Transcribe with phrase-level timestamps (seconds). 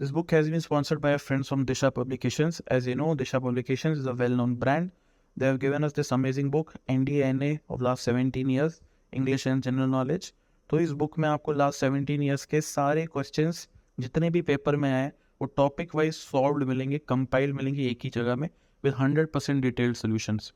[0.00, 2.60] This book has been sponsored by our friends from Disha Publications.
[2.66, 4.90] As you know, Disha Publications is a well-known brand.
[5.36, 8.80] They have given us this amazing book, NDNA of last 17 years,
[9.12, 10.32] English and General Knowledge.
[10.70, 13.66] तो इस book में आपको last 17 years के सारे questions
[13.98, 15.08] जितने भी paper में आए
[15.40, 18.48] वो टॉपिक वाइज सॉल्व मिलेंगे कंपाइल्ड मिलेंगे एक ही जगह में
[18.84, 20.52] with hundred percent detailed solutions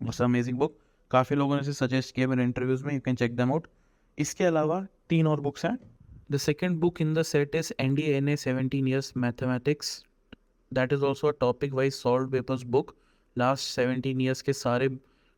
[0.00, 0.78] बस अमेजिंग बुक
[1.10, 3.66] काफ़ी लोगों ने इसे सजेस्ट किया मेरे इंटरव्यूज़ में you can check them out
[4.18, 5.78] इसके अलावा तीन और बुक्स हैं
[6.30, 10.02] the second book in the set is N D N A seventeen years mathematics
[10.72, 12.94] that is also a topic wise solve papers book
[13.36, 14.88] last seventeen years के सारे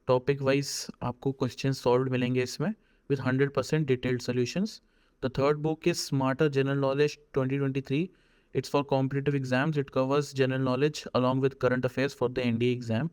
[0.09, 2.73] topic wise आपको question solve मिलेंगे इसमें
[3.11, 4.81] with hundred percent detailed solutions
[5.23, 8.09] the third book is smarter general knowledge twenty twenty three
[8.55, 9.77] It's for competitive exams.
[9.77, 13.11] It covers general knowledge along with current affairs for the NDA exam.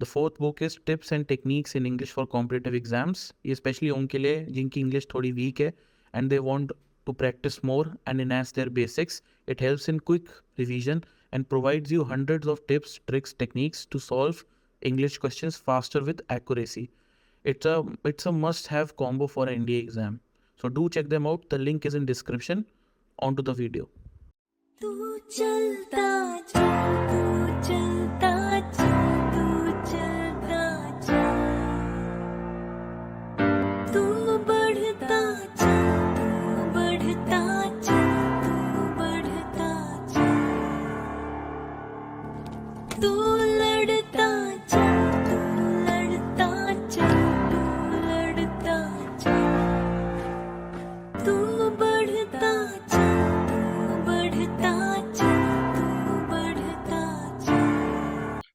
[0.00, 3.32] The fourth book is Tips and Techniques in English for Competitive Exams.
[3.46, 5.72] ये especially उनके लिए जिनकी English थोड़ी weak है
[6.14, 6.72] and they want
[7.06, 9.22] to practice more and enhance their basics.
[9.46, 14.44] It helps in quick revision and provides you hundreds of tips, tricks, techniques to solve
[14.82, 16.90] English questions faster with accuracy.
[17.44, 20.20] It's a it's a must-have combo for an NDA exam.
[20.56, 21.48] So do check them out.
[21.48, 22.66] The link is in description.
[23.18, 23.88] On to the video.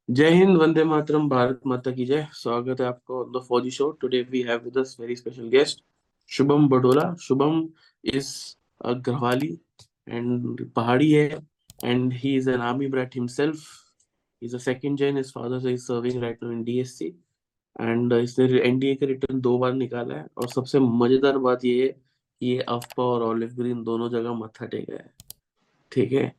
[0.09, 3.91] जय हिंद, वंदे मातरम, भारत माता की जय। स्वागत है आपको on the Fauji show
[3.91, 5.83] today we have with us very special guest
[6.29, 7.67] Shubham Badola Shubham
[8.05, 9.57] a Garhwali
[10.09, 11.39] and Pahadi है
[11.85, 13.63] and he is an army brat himself
[14.41, 17.05] is a second gen his father is serving right now in DSC
[17.81, 21.87] and इसने NDA का written दो बार निकाला है और सबसे मज़ेदार बात ये है
[21.87, 25.13] कि ये अफ्पा और ऑलिव ग्रीन दोनों जगह मत्था टेका है।
[25.91, 26.33] ठीक है?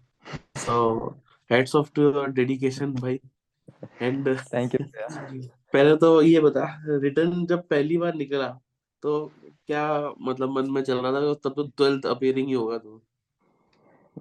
[0.59, 1.09] So
[1.51, 3.19] hats off to your dedication भाई।
[4.03, 4.87] एंड थैंक यू
[5.73, 6.65] पहले तो ये बता
[7.03, 8.49] रिटर्न जब पहली बार निकला
[9.03, 9.33] तो
[9.69, 9.83] क्या
[10.21, 13.01] मतलब मन में चल रहा था तब तो ट्वेल्थ अपियरिंग ही होगा तू।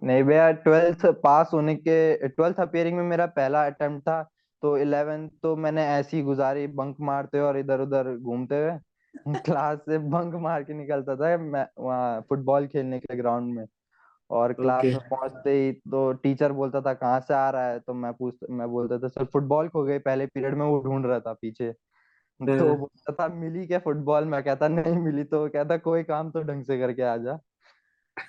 [0.04, 4.22] नहीं भैया ट्वेल्थ पास होने के ट्वेल्थ अपियरिंग में मेरा पहला अटेम्प्ट था
[4.64, 8.78] तो इलेवेंथ तो मैंने ऐसी ही गुजारी बंक मारते हुए और इधर उधर घूमते हुए
[9.46, 13.66] क्लास से बंक मार के निकलता था मैं वहाँ फुटबॉल खेलने के ग्राउंड में।
[14.30, 14.94] और क्लास Okay.
[14.94, 17.80] में पहुँचते ही तो टीचर बोलता था कहाँ से आ रहा है?
[17.80, 21.06] तो मैं पूछ मैं बोलता था सर फुटबॉल खो गई पहले पीरियड में वो ढूंढ
[21.06, 21.72] रहा था पीछे।
[22.40, 24.26] तो वो। बोलता था मिली क्या फुटबॉल?
[24.26, 27.34] मैं कहता नहीं मिली। तो कहता कोई काम तो ढंग से करके आ जा।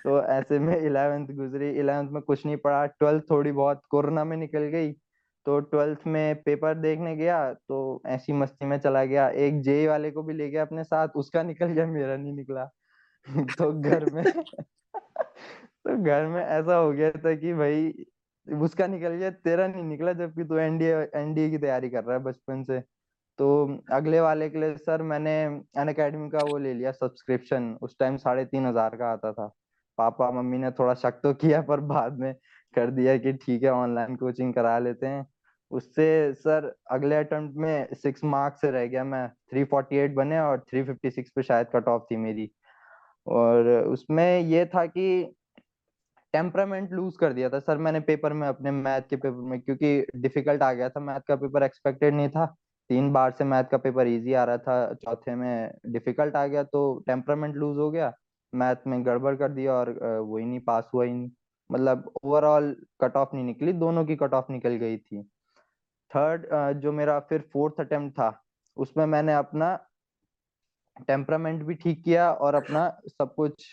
[0.04, 4.36] तो ऐसे में इलेवेंथ गुजरी। इलेवेंथ में कुछ नहीं पढ़ा। ट्वेल्थ थोड़ी बहुत कोरोना में
[4.36, 4.92] निकल गई।
[5.46, 10.10] तो ट्वेल्थ में पेपर देखने गया। तो ऐसी मस्ती में चला गया। एक जेई वाले
[10.10, 12.66] को भी ले गया अपने साथ। उसका निकल गया मेरा नहीं निकला।
[13.58, 14.24] तो घर में
[15.86, 17.92] तो घर में ऐसा हो गया था कि भाई
[18.62, 22.22] उसका निकल गया तेरा नहीं निकला जबकि तू एनडीए एनडीए की तैयारी कर रहा है
[22.24, 22.80] बचपन से।
[23.38, 23.46] तो
[23.92, 25.44] अगले वाले के लिए सर मैंने
[25.76, 29.46] अन अकेडमी का वो ले लिया सब्सक्रिप्शन। उस टाइम साढ़े तीन हज़ार का आता था।
[29.98, 32.34] पापा, मम्मी ने थोड़ा शक तो किया, पर बाद में
[32.74, 35.26] कर दिया कि ठीक है, ऑनलाइन कोचिंग करा लेते हैं।
[35.70, 40.64] उससे सर अगले अटेम्प्ट में सिक्स मार्क्स रह गया मैं। थ्री फोर्टी एट बने और
[40.70, 42.50] थ्री फिफ्टी सिक्स पे शायद कट ऑफ़ थी मेरी।
[43.26, 45.34] और उसमें ये था कि
[46.34, 50.06] टेम्परामेंट लूज कर दिया था। सर मैंने पेपर में अपने मैथ के पेपर में, क्योंकि
[50.16, 52.54] डिफ़िकल्ट आ गया था। मैथ का पेपर एक्सपेक्टेड नहीं था।
[52.90, 56.62] तीन बार से मैथ का पेपर इजी आ रहा था, चौथे में डिफ़िकल्ट आ गया
[56.64, 58.12] तो टेम्परामेंट लूज हो गया।
[58.52, 61.30] मैथ में गड़बड़ कर दिया और वही नहीं पास हुआ ही नहीं।
[61.70, 65.22] मतलब ओवरऑल कट ऑफ़ नहीं निकली, दोनों की कट ऑफ़ निकल गई थी।
[66.10, 66.46] थर्ड
[66.80, 68.32] जो मेरा फिर फोर्थ अटेम्प्ट था,
[68.76, 69.76] उसमें मैंने अपना
[71.08, 73.66] टेम्परामेंट भी ठीक किया और अपना सब कुछ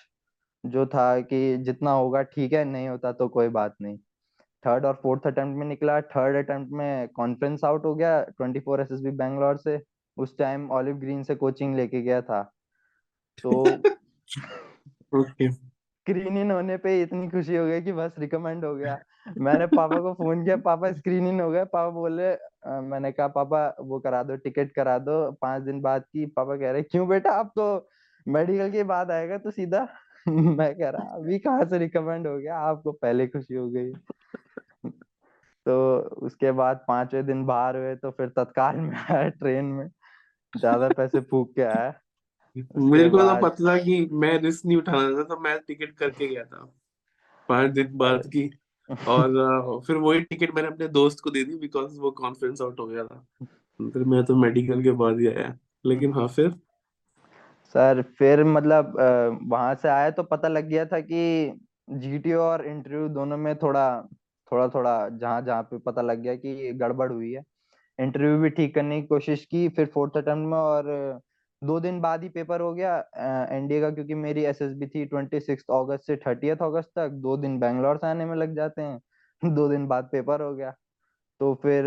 [0.63, 3.97] जो था कि जितना होगा ठीक है, नहीं होता तो कोई बात नहीं।
[4.63, 8.81] थर्ड और फोर्थ अटेम्प्ट में निकला थर्ड अटेम्प्ट में कॉन्फ्रेंस आउट हो गया twenty four
[8.81, 9.81] S S B Bangalore से
[10.17, 12.41] उस टाइम ऑलिव ग्रीन से कोचिंग लेके गया था।
[13.37, 13.53] तो
[16.05, 18.97] स्क्रीन इन होने पे इतनी खुशी हो गई कि बस रिकमेंड हो गया।
[19.39, 23.27] मैंने पापा को फ़ोन किया पापा स्क्रीन इन हो गया पापा बोले अ, मैंने कहा
[23.29, 27.07] पापा वो करा दो टिकट करा दो पाँच दिन बाद की। पापा कह रहे क्यों
[27.07, 27.67] बेटा अब तो
[28.27, 29.87] मेडिकल के बाद आएगा तो सीधा?
[30.27, 32.57] मैं कह रहा अभी कहाँ से रिकमेंड हो गया?
[32.59, 33.93] आपको पहले खुशी हो गई।
[35.65, 39.89] तो उसके बाद पाँचवें दिन बाहर हुए तो फिर तत्काल में आया ट्रेन में।
[40.57, 41.93] ज़्यादा पैसे फूक के आया।
[42.77, 46.27] मेरे को तो पता था कि मैं रिस्क नहीं उठाना था तो मैं टिकट करके
[46.27, 46.73] गया था।
[47.49, 48.59] पाँच दिन बाद की।
[49.07, 52.85] और फिर वही टिकट मैंने अपने दोस्त को दे दी बिकॉज़ वो कॉन्फ्रेंस आउट हो
[52.85, 53.25] गया था।
[53.89, 56.49] फिर मैं तो मेडिकल के बाद ही आया। लेकिन हाँ फिर?
[57.75, 58.93] सर फिर मतलब
[59.43, 61.53] वहाँ से आया तो पता लग गया था कि
[61.89, 64.07] जीटीओ और इंटरव्यू दोनों में थोड़ा
[64.53, 67.43] थोड़ा थोड़ा जहाँ जहाँ पे पता लग गया कि गड़बड़ हुई है।
[67.99, 71.21] इंटरव्यू भी ठीक करने की कोशिश की, फिर फोर्थ अटेम्प्ट में और
[71.63, 72.97] दो दिन बाद ही पेपर हो गया
[73.51, 77.59] एनडीए का, क्योंकि मेरी एसएसबी थी ट्वेंटी सिक्स अगस्त से थर्टियथ अगस्त तक। दो दिन
[77.59, 78.99] बैंगलोर से आने में लग जाते हैं,
[79.55, 80.73] दो दिन बाद पेपर हो गया।
[81.39, 81.83] तो फिर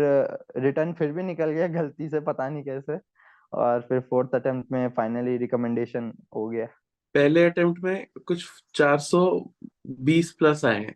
[0.57, 2.99] रिटर्न फिर भी निकल गया, गलती से, पता नहीं कैसे।
[3.53, 6.65] और फिर फोर्थ अटेम्प्ट में फाइनली रिकमेंडेशन हो गया।
[7.13, 10.95] पहले अटेम्प्ट में कुछ 420 प्लस आए हैं।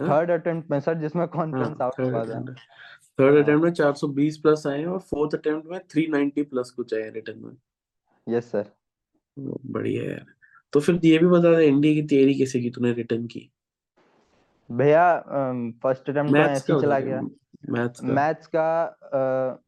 [0.00, 2.40] थर्ड अटेम्प्ट में सर जिसमें हाँ कॉन्फ्रेंस आउट थर्ड हुआ था।
[3.20, 7.10] थर्ड हाँ। अटेम्प्ट में 420 प्लस आए और फोर्थ अटेम्प्ट में 390 प्लस कुछ आए
[7.10, 8.64] रिटर्न में। यस सर
[9.38, 10.26] बढ़िया यार।
[10.72, 13.50] तो फिर ये भी बता दे इंडिया की तैयारी कैसे की तूने रिटर्न की?
[14.70, 15.04] भैया
[15.82, 17.20] फ़र्स्ट अटेम्प्ट मैथ्स ऐसे चला गया।
[17.70, 18.98] मैथ्स का। मैथ्स का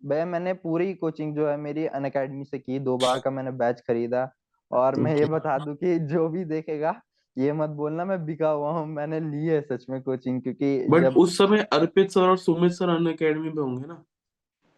[0.05, 2.11] भैया मैंने पूरी कोचिंग जो है मेरी अन
[2.44, 4.31] से की दो बार का मैंने बैच खरीदा।
[4.70, 6.93] और मैं ये बता दूँ कि जो भी देखेगा
[7.38, 11.02] ये मत बोलना मैं बिका हुआ हूँ मैंने ली है सच में कोचिंग क्योंकि बट
[11.02, 14.02] जब उस समय अर्पित सर और सुमित सर अन अकेडमी पे होंगे ना?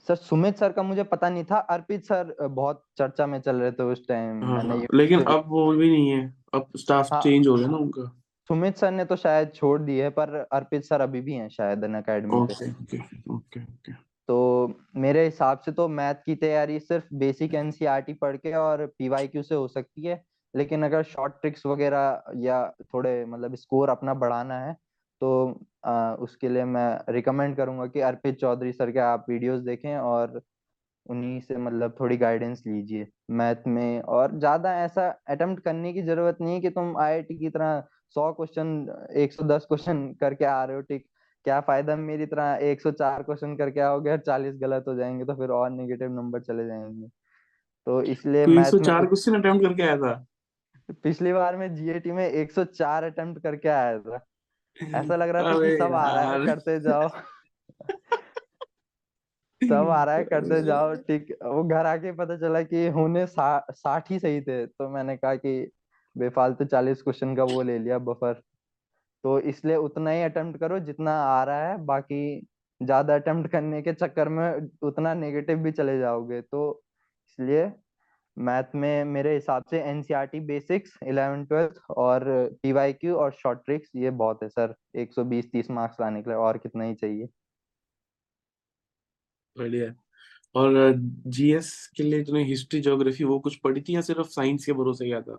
[0.09, 3.73] सर सुमित सर का मुझे पता नहीं था अर्पित सर बहुत चर्चा में चल रहे
[3.73, 7.21] थे उस टाइम हाँ मैंने हाँ लेकिन अब वो भी नहीं है अब स्टाफ हाँ
[7.23, 10.85] चेंज हो गया ना उनका। सुमित सर ने तो शायद छोड़ दी है पर अर्पित
[10.85, 12.99] सर अभी भी हैं शायद अन academy okay okay
[13.35, 13.93] okay okay
[14.29, 19.43] तो मेरे हिसाब से तो मैथ की तैयारी सिर्फ़ बेसिक एनसीईआरटी पढ़ के और पीवाईक्यू
[19.43, 20.25] से हो सकती है।
[20.55, 22.63] लेकिन अगर शॉर्ट ट्रिक्स वगैरह या
[22.95, 24.73] थोड़े मतलब स्कोर अपना बढ़ाना है
[25.21, 29.97] तो आ, उसके लिए मैं रिकमेंड करूँगा कि अर्पित चौधरी सर के आप वीडियोस देखें
[29.97, 30.41] और
[31.07, 36.39] उन्हीं से मतलब थोड़ी गाइडेंस लीजिए मैथ में। और ज़्यादा ऐसा अटेम्प्ट करने की ज़रूरत
[36.41, 37.83] नहीं है कि तुम आईआईटी की तरह
[38.17, 38.71] सौ क्वेश्चन
[39.19, 41.05] 110 क्वेश्चन करके आ रहे हो ठीक।
[41.47, 45.51] क्या फ़ायदा मेरी तरह 104 क्वेश्चन करके आओगे और 40 गलत हो जाएँगे तो फिर
[45.53, 47.09] और नेगेटिव नंबर चले जाएँगे।
[47.87, 50.15] तो इसलिए तू में 104 क्वेश्चन अटेम्प्ट करके आया था?
[50.89, 54.25] पिछली बार में जीएटी में 104 अटेम्प्ट करके आया था।
[54.77, 57.09] ऐसा लग रहा था कि सब आ रहा है करते जाओ।
[59.61, 63.67] सब आ रहा है करते जाओ ठीक। वो घर आके पता चला कि होने सा,
[63.71, 65.71] साठ ही सही थे तो मैंने कहा कि
[66.17, 68.43] बेफालतू चालीस क्वेश्चन का वो ले लिया बफर
[69.25, 72.47] तो इसलिए उतना ही अटेम्प्ट करो जितना आ रहा है बाकी
[72.81, 76.83] ज़्यादा अटेम्प्ट करने के चक्कर में उतना नेगेटिव भी चले जाओगे। तो
[77.29, 77.65] इसलिए
[78.37, 82.25] मैथ में मेरे हिसाब से एनसीईआरटी बेसिक्स 11 ट्वेल्थ और
[82.63, 86.59] पीवाईक्यू और शॉर्ट ट्रिक्स ये बहुत है सर। 120 30 मार्क्स लाने के लिए और
[86.59, 87.29] कितना ही चाहिए।
[89.57, 89.95] बढ़िया।
[90.55, 90.73] और
[91.29, 95.07] जीएस के लिए तूने हिस्ट्री ज्योग्राफी वो कुछ पढ़ी थी या सिर्फ़ साइंस के भरोसे
[95.07, 95.39] गया था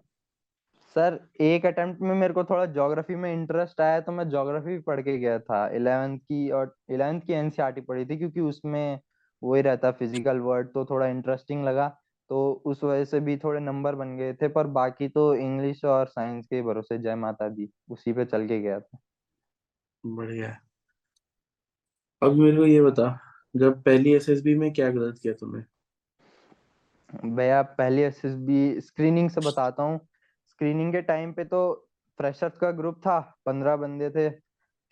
[0.96, 4.80] सर एक अटेम्प्ट में मेरे को थोड़ा ज्योग्राफी में इंटरेस्ट आया तो मैं ज्योग्राफी भी
[4.82, 9.00] पढ़ के गया था। इलेवेंथ की और इलेवेंथ की एनसीईआरटी पढ़ी थी क्योंकि उसमें
[9.42, 11.88] वही रहता फ़िज़िकल वर्ड तो थोड़ा इंटरेस्टिंग लगा।
[12.30, 16.08] तो उस वजह से भी थोड़े नंबर बन गए थे पर बाकी तो इंग्लिश और
[16.08, 18.98] साइंस के भरोसे जय माता दी उसी पे चल के गया था।
[20.04, 20.56] बढ़िया।
[22.22, 23.08] अब मेरे को ये बता
[23.56, 25.64] जब पहली एसएसबी में क्या गलत किया तुमने
[27.26, 30.00] भैया पहली एसएसबी स्क्रीनिंग से बताता हूँ।
[30.50, 31.62] स्क्रीनिंग के टाइम पे तो
[32.20, 34.30] फ्रेशर्स का ग्रुप था पंद्रह बंदे थे।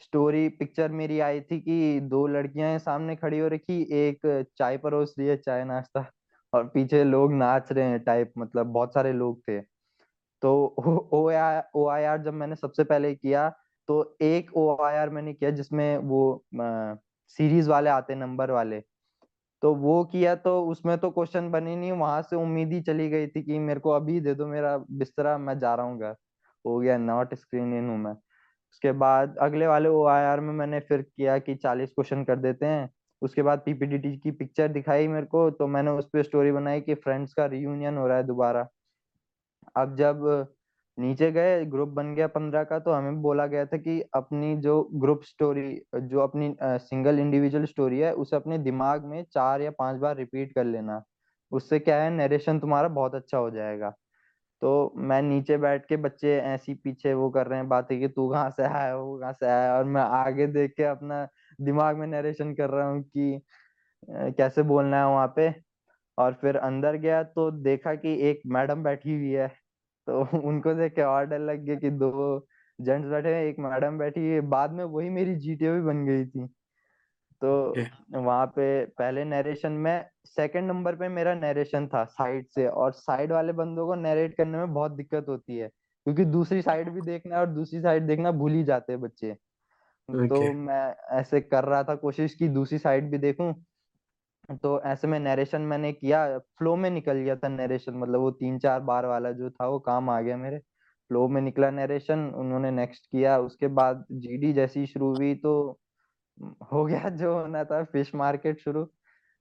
[0.02, 4.20] स्टोरी पिक्चर मेरी आई थी कि दो लड़कियाँ सामने खड़ी हो रखी एक
[4.58, 6.06] चाय परोस रही है चाय नाश्ता।
[6.54, 9.60] और पीछे लोग नाच रहे हैं टाइप मतलब बहुत सारे लोग थे।
[10.42, 10.54] तो
[11.14, 13.50] ओ आई आर जब मैंने सबसे पहले किया
[13.90, 16.46] तो एक ओ आई आर मैंने किया जिसमें वो
[17.40, 18.82] सीरीज़ वाले आते नंबर वाले।
[19.64, 23.28] तो वो किया तो उसमें तो क्वेश्चन बने नहीं, वहाँ से उम्मीद ही चली गई
[23.28, 26.16] थी कि मेरे को अभी दे दो, मेरा बिस्तरा, मैं जा रहा हूँ घर।
[26.66, 28.14] हो गया नॉट स्क्रीन इन हूँ मैं।
[28.72, 32.38] उसके बाद अगले वाले ओ आई आर में मैंने फिर किया कि चालीस क्वेश्चन कर
[32.40, 32.90] देते हैं।
[33.24, 36.96] उसके बाद पीपीडीटी की पिक्चर दिखाई मेरे को तो मैंने उस पर स्टोरी बनाई कि
[36.98, 38.68] फ्रेंड्स का रियूनियन हो रहा है दोबारा।
[39.76, 40.48] अब जब
[40.98, 44.82] नीचे गए ग्रुप बन गया पंद्रह का तो हमें बोला गया था कि अपनी जो
[44.96, 49.98] ग्रुप स्टोरी जो अपनी सिंगल इंडिविजुअल स्टोरी है, उसे अपने दिमाग में चार या पाँच
[49.98, 51.02] बार रिपीट कर लेना।
[51.52, 53.90] उससे क्या है नरेशन तुम्हारा बहुत अच्छा हो जाएगा।
[54.62, 58.30] तो मैं नीचे बैठ के बच्चे ऐसी पीछे वो कर रहे हैं बातें कि तू
[58.30, 61.28] कहाँ से आया, वो कहाँ से आया, और मैं आगे देख के अपना
[61.62, 63.42] दिमाग में नरेशन कर रहा हूँ कि
[64.38, 65.50] कैसे बोलना है वहाँ पे।
[66.18, 69.48] और फिर अंदर गया तो देखा कि एक मैडम बैठी हुई है।
[70.08, 72.12] तो उनको देख के और डर लग गया कि दो
[72.80, 76.26] जेंट्स बैठे हैं एक मैडम बैठी है। बाद में वही मेरी जीटीओ भी बन गई
[76.28, 76.48] थी।
[77.42, 77.52] तो
[78.16, 83.32] वहाँ पे पहले नरेशन में सेकंड नंबर पे मेरा नरेशन था साइड से। और साइड
[83.32, 87.36] वाले बंदों को नरेट करने में बहुत दिक्कत होती है। क्योंकि दूसरी साइड भी देखना
[87.36, 89.36] है और दूसरी साइड देखना भूल ही जाते हैं बच्चे।
[90.10, 90.56] तो Okay.
[90.56, 90.82] मैं
[91.14, 93.54] ऐसे कर रहा था कोशिश की दूसरी साइड भी देखूँ।
[94.58, 98.58] तो ऐसे में नरेशन मैंने किया फ्लो में निकल गया था नरेशन मतलब वो तीन
[98.60, 102.72] चार बार वाला जो था वो काम आ गया मेरे। फ्लो में निकला नरेशन उन्होंने
[102.72, 105.54] नेक्स्ट किया उसके बाद जीडी जैसी शुरू हुई तो
[106.74, 108.84] हो गया जो होना था फ़िश मार्केट शुरू।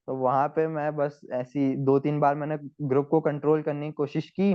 [0.08, 3.92] तो वहाँ पे मैं बस ऐसी दो तीन बार मैंने ग्रुप को कंट्रोल करने की
[3.94, 4.54] कोशिश की।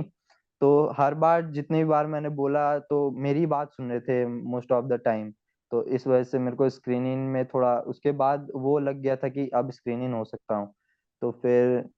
[0.60, 4.86] तो हर बार जितनी बार मैंने बोला तो मेरी बात सुन रहे थे मोस्ट ऑफ़
[4.86, 5.32] द टाइम
[5.70, 9.28] तो इस वजह से मेरे को स्क्रीनिंग में थोड़ा उसके बाद वो लग गया था
[9.28, 10.74] कि अब स्क्रीनिंग हो सकता हूँ।
[11.22, 11.88] तो फिर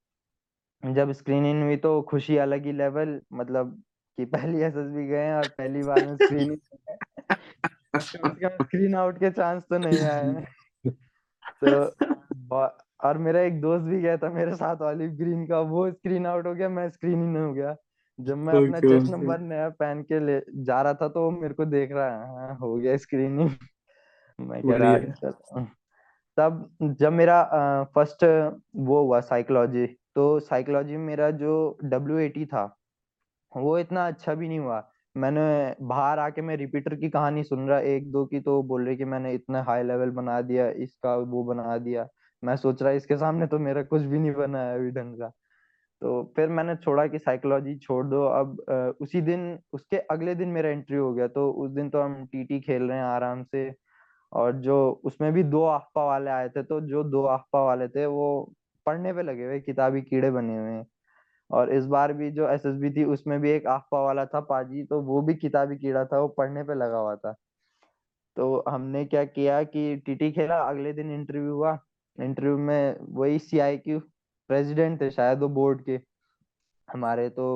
[0.85, 3.83] जब स्क्रीनिंग हुई तो खुशी अलग ही लेवल मतलब
[4.19, 6.59] कि पहली एस एसएसबी गए हैं और पहली बार में स्क्रीनिंग
[8.62, 10.47] स्क्रीन आउट के चांस तो नहीं आए
[11.65, 12.71] तो
[13.05, 16.47] और मेरा एक दोस्त भी गया था मेरे साथ ऑलिव ग्रीन का वो स्क्रीन आउट
[16.47, 17.77] हो गया मैं स्क्रीन ही नहीं हो गया।
[18.25, 21.55] जब मैं अपना चेस्ट नंबर नया पहन के ले जा रहा था तो वो मेरे
[21.55, 23.50] को देख रहा है हाँ, हो गया स्क्रीनिंग
[24.41, 25.31] मैं कह रहा अच्छा
[26.39, 27.43] तब जब मेरा
[27.85, 28.25] फ़र्स्ट
[28.77, 32.65] वो हुआ साइकोलॉजी तो साइकोलॉजी में मेरा जो डब्ल्यू था
[33.53, 34.83] वो इतना अच्छा भी नहीं हुआ।
[35.17, 35.41] मैंने
[35.83, 39.05] बाहर आके मैं रिपीटर की कहानी सुन रहा एक दो की तो बोल रहे कि
[39.05, 42.07] मैंने इतना हाई लेवल बना दिया इसका वो बना दिया।
[42.43, 45.33] मैं सोच रहा इसके सामने तो मेरा कुछ भी नहीं बना है अभी ढंग का।
[46.02, 50.69] तो फिर मैंने छोड़ा कि साइकोलॉजी छोड़ दो। अब उसी दिन, उसके अगले दिन मेरा
[50.71, 53.73] एंट्री हो गया तो उस दिन तो हम टीटी खेल रहे हैं आराम से।
[54.33, 58.07] और जो, उसमें भी दो आफ्पा वाले आए थे तो जो दो आफ्पा वाले थे,
[58.07, 58.54] वो
[58.87, 60.87] पढ़ने पे लगे हुए, किताबी कीड़े बने हुए हैं।
[61.50, 65.00] और इस बार भी जो एसएसबी थी, उसमें भी एक आफ्पा वाला था पाजी तो
[65.02, 67.35] वो भी किताबी कीड़ा था, वो पढ़ने पे लगा हुआ था।
[68.37, 71.78] तो हमने क्या किया कि टीटी खेला, अगले दिन इंटरव्यू हुआ।
[72.19, 74.00] इंटरव्यू में वही सीआईक्यू
[74.50, 75.99] प्रेसिडेंट थे शायद वो बोर्ड के।
[76.88, 77.47] हमारे तो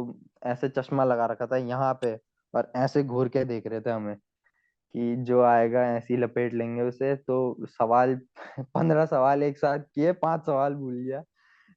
[0.46, 2.14] ऐसे चश्मा लगा रखा था यहाँ पे
[2.54, 7.14] और ऐसे घूर के देख रहे थे हमें कि जो आएगा ऐसी लपेट लेंगे उसे।
[7.16, 8.14] तो सवाल,
[8.60, 11.20] पंद्रह सवाल एक साथ किए, पाँच सवाल भूल गया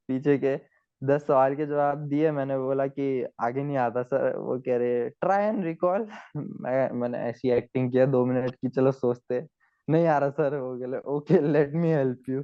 [0.09, 0.55] पीछे के।
[1.01, 5.09] दस सवाल के जवाब दिए, मैंने बोला कि आगे नहीं आता सर। वो कह रहे
[5.11, 6.07] ट्राई एंड रिकॉल
[6.37, 9.45] मैं, मैंने ऐसी एक्टिंग किया दो मिनट की, चलो सोचते।
[9.87, 12.43] नहीं आ रहा सर, वो बोले okay let me help you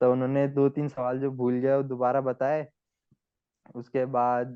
[0.00, 2.66] तो उन्होंने दो तीन सवाल जो भूल गया वो दोबारा बताए।
[3.76, 4.54] उसके बाद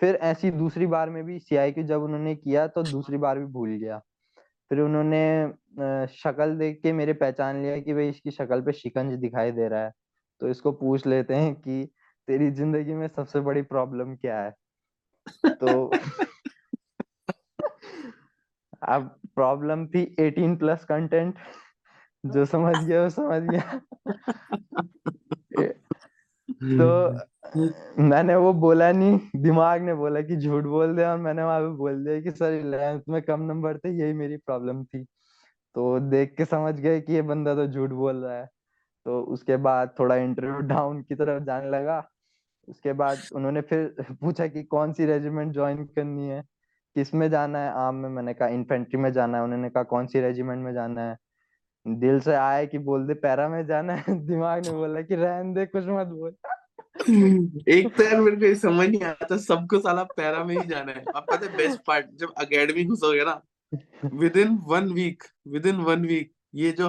[0.00, 3.46] फिर ऐसी दूसरी बार में भी सीआई की जब उन्होंने किया तो दूसरी बार भी
[3.46, 3.98] भूल गया।
[4.70, 9.52] फिर उन्होंने शक्ल देख के मेरे पहचान लिया कि भाई इसकी शक्ल पे शिकंज दिखाई
[9.52, 9.92] दे रहा है।
[10.40, 11.84] तो इसको पूछ लेते हैं कि
[12.28, 14.54] तेरी ज़िंदगी में सबसे बड़ी प्रॉब्लम क्या है?
[15.44, 15.90] तो
[18.88, 21.34] अब प्रॉब्लम थी 18 प्लस कंटेंट।
[22.30, 23.80] जो समझ गया वो समझ गया
[26.78, 31.60] तो मैंने वो बोला नहीं दिमाग ने बोला कि झूठ बोल दे और मैंने वहाँ
[31.60, 35.04] पे बोल दिया कि सर इलेवेंथ में कम नंबर थे यही मेरी प्रॉब्लम थी।
[35.74, 38.48] तो देख के समझ गए कि ये बंदा तो झूठ बोल रहा है।
[39.06, 42.10] तो उसके बाद थोड़ा इंटरव्यू डाउन की तरफ़ जाने लगा।
[42.68, 46.42] उसके बाद उन्होंने फिर पूछा कि कौन सी रेजिमेंट ज्वाइन करनी है?
[46.96, 47.70] किसमें जाना है?
[47.70, 51.00] आर्म में मैंने कहा इन्फेंट्री में जाना है। उन्होंने कहा कौन सी रेजिमेंट में जाना
[51.00, 51.16] है?
[51.86, 55.54] दिल से आया कि बोल दे पैरा में जाना है। दिमाग ने बोला कि रहन
[55.54, 56.34] दे कुछ मत बोल।
[57.68, 61.04] एक तो यार मेरे को समझ नहीं आता सबको साला पैरा में ही जाना है।
[61.16, 63.42] अब पता है बेस्ट पार्ट जब अकेडमी घुसोगे ना
[64.36, 65.22] within one week
[65.66, 66.88] within one week ये जो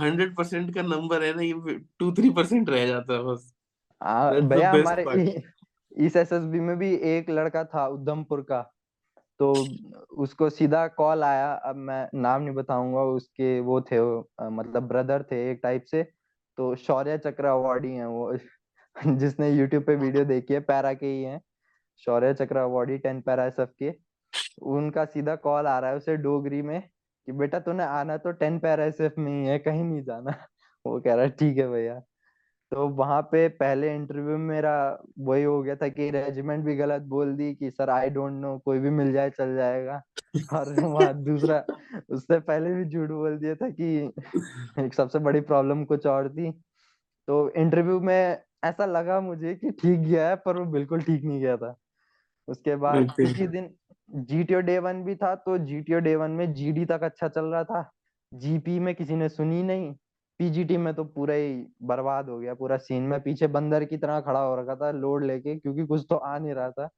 [0.00, 3.54] हंड्रेड परसेंट का नंबर है ना ये टू थ्री परसेंट रह जाता है बस।
[4.02, 5.42] आ, भैया हमारे
[5.96, 8.73] इस एसएसबी में भी एक लड़का था उधमपुर का।
[9.38, 9.52] तो
[10.16, 15.22] उसको सीधा कॉल आया अब मैं नाम नहीं बताऊँगा उसके वो थे वो, मतलब ब्रदर
[15.22, 16.02] थे एक टाइप से
[16.56, 18.36] तो शौर्य चक्र अवार्डी हैं वो
[19.06, 21.40] जिसने यूट्यूब पे वीडियो देखी है पैरा के ही हैं
[21.98, 23.92] शौर्य चक्र अवार्डी टेन पैरा एसएफ के
[24.62, 26.82] उनका सीधा कॉल आ रहा है उसे डोगरी में
[27.26, 30.30] कि बेटा तूने आना तो टेन पैरा में ही है कहीं नहीं जाना
[30.86, 32.02] वो कह रहा है ठीक है भैया।
[32.72, 34.72] तो वहाँ पे पहले इंटरव्यू में मेरा
[35.20, 38.58] वही हो गया था कि रेजिमेंट भी गलत बोल दी कि सर आई डोंट नो
[38.60, 40.00] कोई भी मिल जाए चल जाएगा।
[40.54, 41.58] और वहाँ दूसरा
[42.10, 43.86] उससे पहले भी झूठ बोल दिया था कि
[44.78, 46.50] एक सबसे बड़ी प्रॉब्लम कुछ और थी।
[47.28, 48.14] तो इंटरव्यू में
[48.64, 51.76] ऐसा लगा मुझे कि ठीक गया है पर वो बिल्कुल ठीक नहीं गया था।
[52.48, 53.08] उसके बाद.
[53.20, 53.74] उसी दिन
[54.22, 57.64] जीटीओ डे वन भी था तो जीटीओ डे वन में जीडी तक अच्छा चल रहा
[57.64, 57.90] था।
[58.32, 59.94] जीपी में किसी ने सुनी नहीं।
[60.40, 64.20] पीजीटी में तो पूरा ही बर्बाद हो गया पूरा सीन में पीछे बंदर की तरह
[64.20, 66.88] खड़ा हो रखा था लोड लेके क्योंकि कुछ तो आ नहीं रहा था।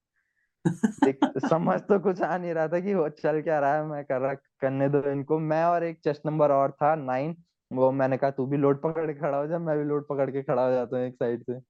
[1.51, 4.21] समझ तो कुछ आ नहीं रहा था कि वो चल क्या रहा है मैं कर
[4.21, 7.37] रहा करने दो इनको। मैं और एक चेस्ट नंबर और था नाइन
[7.71, 10.31] वो मैंने कहा तू भी लोड पकड़ के खड़ा हो जा मैं भी लोड पकड़
[10.31, 11.61] के खड़ा हो जाता हूँ एक साइड से।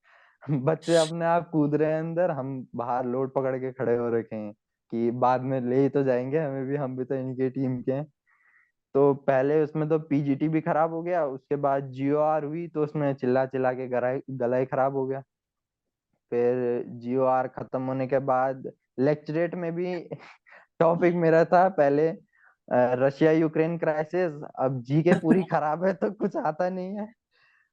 [0.64, 4.36] बच्चे अपने आप कूद रहे हैं अंदर हम बाहर लोड पकड़ के खड़े हो रखे
[4.36, 4.52] हैं
[4.92, 7.92] कि बाद में ले ही तो जाएँगे हमें भी हम भी तो इनके टीम के
[7.92, 8.06] हैं।
[8.96, 12.84] तो पहले उसमें तो पीजीटी भी खराब हो गया उसके बाद जियो आर हुई तो
[12.84, 13.88] उसमें चिल्ला चिल्ला के
[14.38, 15.22] गला ही खराब हो गया।
[16.32, 19.94] फिर जियो आर खत्म होने के बाद लेक्चरेट में भी
[20.80, 22.08] टॉपिक मेरा था पहले
[22.98, 27.06] रशिया यूक्रेन क्राइसिस अब जी के पूरी खराब है तो कुछ आता नहीं है।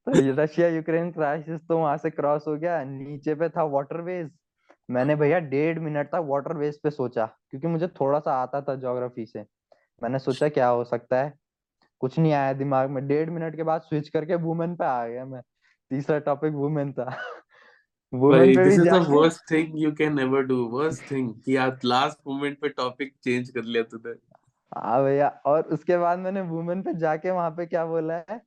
[0.07, 0.13] तो
[0.43, 4.31] रशिया यूक्रेन क्राइसिस तो वहाँ से क्रॉस हो गया नीचे पे था वाटरवेज
[4.89, 9.25] मैंने भैया डेढ़ मिनट तक वाटरवेज पे सोचा क्योंकि मुझे थोड़ा सा आता था ज्योग्राफी
[9.27, 9.45] से।
[10.03, 11.33] मैंने सोचा क्या हो सकता है।
[11.99, 15.25] कुछ नहीं आया दिमाग में। डेढ़ मिनट के बाद स्विच करके वुमेन पे आ गया
[15.25, 15.41] मैं।
[15.89, 17.17] तीसरा टॉपिक वुमेन था।
[18.13, 22.17] वुमेन पे this is the worst thing you can ever do worst thing कि लास्ट
[22.27, 24.15] मोमेंट पे टॉपिक चेंज कर लिया तूने।
[24.77, 28.41] हाँ भैया और उसके बाद मैंने वुमेन पे जाके वहाँ पे क्या बोला है?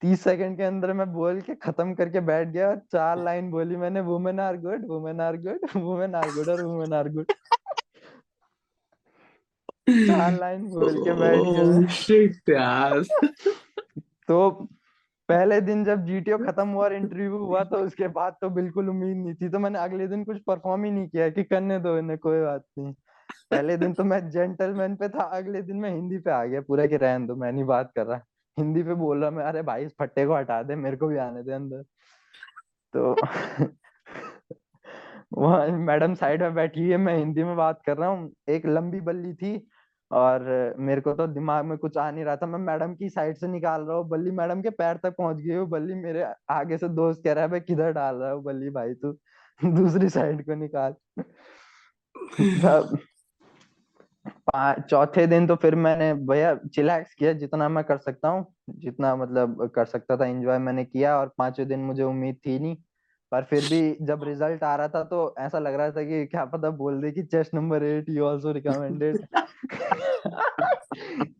[0.00, 3.76] तीस सेकंड के अंदर मैं बोल के खत्म करके बैठ गया और चार लाइन बोली
[3.76, 7.32] मैंने women are good women are good women are good और वुमेन आर गुड
[9.90, 13.02] चार लाइन बोल के बैठ गया। शिट Oh, यार।
[14.28, 14.50] तो
[15.28, 19.16] पहले दिन जब जीटीओ खत्म हुआ और इंटरव्यू हुआ तो उसके बाद तो बिल्कुल उम्मीद
[19.16, 22.18] नहीं थी। तो मैंने अगले दिन कुछ परफॉर्म ही नहीं किया कि करने दो इन्हें
[22.18, 22.92] कोई बात नहीं।
[23.50, 26.86] पहले दिन तो मैं जेंटलमैन पे था अगले दिन मैं हिंदी पे आ गया पूरा
[26.86, 28.20] कि रहने दो मैं नहीं बात कर रहा।
[28.58, 31.16] हिंदी पे बोल रहा मैं अरे भाई इस फट्टे को हटा दे मेरे को भी
[31.16, 31.82] आने दे अंदर।
[32.94, 33.16] तो
[35.38, 39.00] वहाँ मैडम साइड में बैठी है मैं हिंदी में बात कर रहा हूँ। एक लंबी
[39.00, 39.66] बल्ली थी
[40.10, 43.36] और मेरे को तो दिमाग में कुछ आ नहीं रहा था। मैं मैडम की साइड
[43.36, 46.78] से निकाल रहा हूँ, बल्ली मैडम के पैर तक पहुँच गई हूँ। बल्ली मेरे आगे
[46.78, 49.12] से दोस्त कह रहा है, भाई, किधर डाल रहा हूँ बल्ली भाई तू?
[49.76, 50.94] दूसरी साइड को निकाल।
[54.90, 59.70] चौथे दिन तो फिर मैंने, भैया चिलैक्स किया, जितना मैं कर सकता हूँ, जितना मतलब
[59.74, 62.76] कर सकता था एंजॉय मैंने किया और पाँचवें दिन मुझे उम्मीद थी नहीं।
[63.32, 66.44] पर फिर भी जब रिज़ल्ट आ रहा था तो ऐसा लग रहा था कि क्या
[66.46, 69.26] पता बोल दे कि chest number eight you also recommended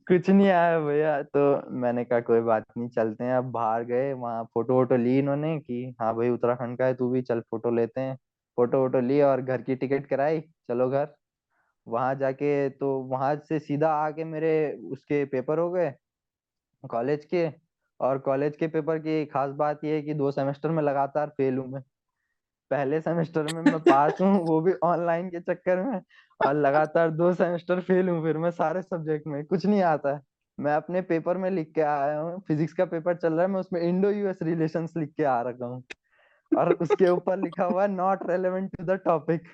[0.08, 1.40] कुछ नहीं आया भैया तो
[1.80, 5.58] मैंने कहा कोई बात नहीं चलते हैं। अब बाहर गए वहाँ फ़ोटो वोटो ली इन्होंने
[5.60, 8.16] कि हाँ भाई उत्तराखंड का है तू भी चल फ़ोटो लेते हैं।
[8.58, 11.14] फ़ोटो वोटो ली और घर की टिकट कराई चलो घर।
[11.86, 14.52] वहाँ जाके तो वहाँ से सीधा आके मेरे
[14.92, 15.92] उसके पेपर हो गए
[16.84, 17.48] कॉलेज के।
[18.00, 21.58] और कॉलेज के पेपर की खास बात ये है कि दो सेमेस्टर में लगातार फेल
[21.58, 21.82] हूँ मैं।
[22.70, 26.00] पहले सेमेस्टर में मैं पास हूँ वो भी ऑनलाइन के चक्कर में
[26.40, 30.20] और लगातार दो सेमेस्टर फेल हूँ फिर मैं सारे सब्जेक्ट में कुछ नहीं आता। है
[30.58, 33.60] मैं अपने पेपर में लिख के आया हूँ फिजिक्स का पेपर चल रहा है मैं
[33.60, 35.82] उसमें इंडो यूएस रिलेशन लिख के आ रखा हूँ।
[36.52, 39.48] और उसके ऊपर लिखा हुआ है not relevant to the topic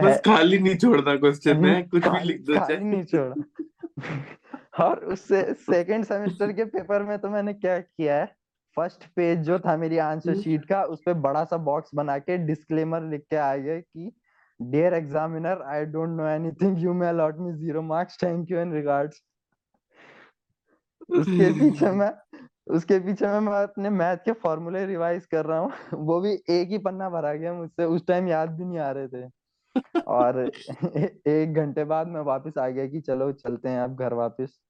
[0.00, 3.34] बस खाली नहीं छोड़ता क्वेश्चन में कुछ भी लिख दो खाली नहीं छोड़ा
[4.80, 8.26] और उससे सेकंड सेमेस्टर के पेपर में तो मैंने क्या किया है?
[8.76, 12.38] फ़र्स्ट पेज जो था मेरी आंसर शीट का उस पे बड़ा सा बॉक्स बना के
[12.38, 14.12] डिस्क्लेमर लिख के आ गया कि
[14.62, 18.74] dear examiner I don't know anything you may allot me zero marks thank you and
[18.74, 19.22] regards
[21.10, 22.12] उसके पीछे मैं
[22.66, 26.68] उसके पीछे मैं, मैं अपने मैथ के फॉर्मूले रिवाइज कर रहा हूँ। वो भी एक
[26.68, 29.39] ही पन्ना भरा गया मुझसे उस टाइम याद भी नहीं आ रहे थे।
[30.06, 30.50] और ए-
[31.26, 34.60] एक घंटे बाद मैं वापस आ गया कि चलो चलते हैं अब घर वापस।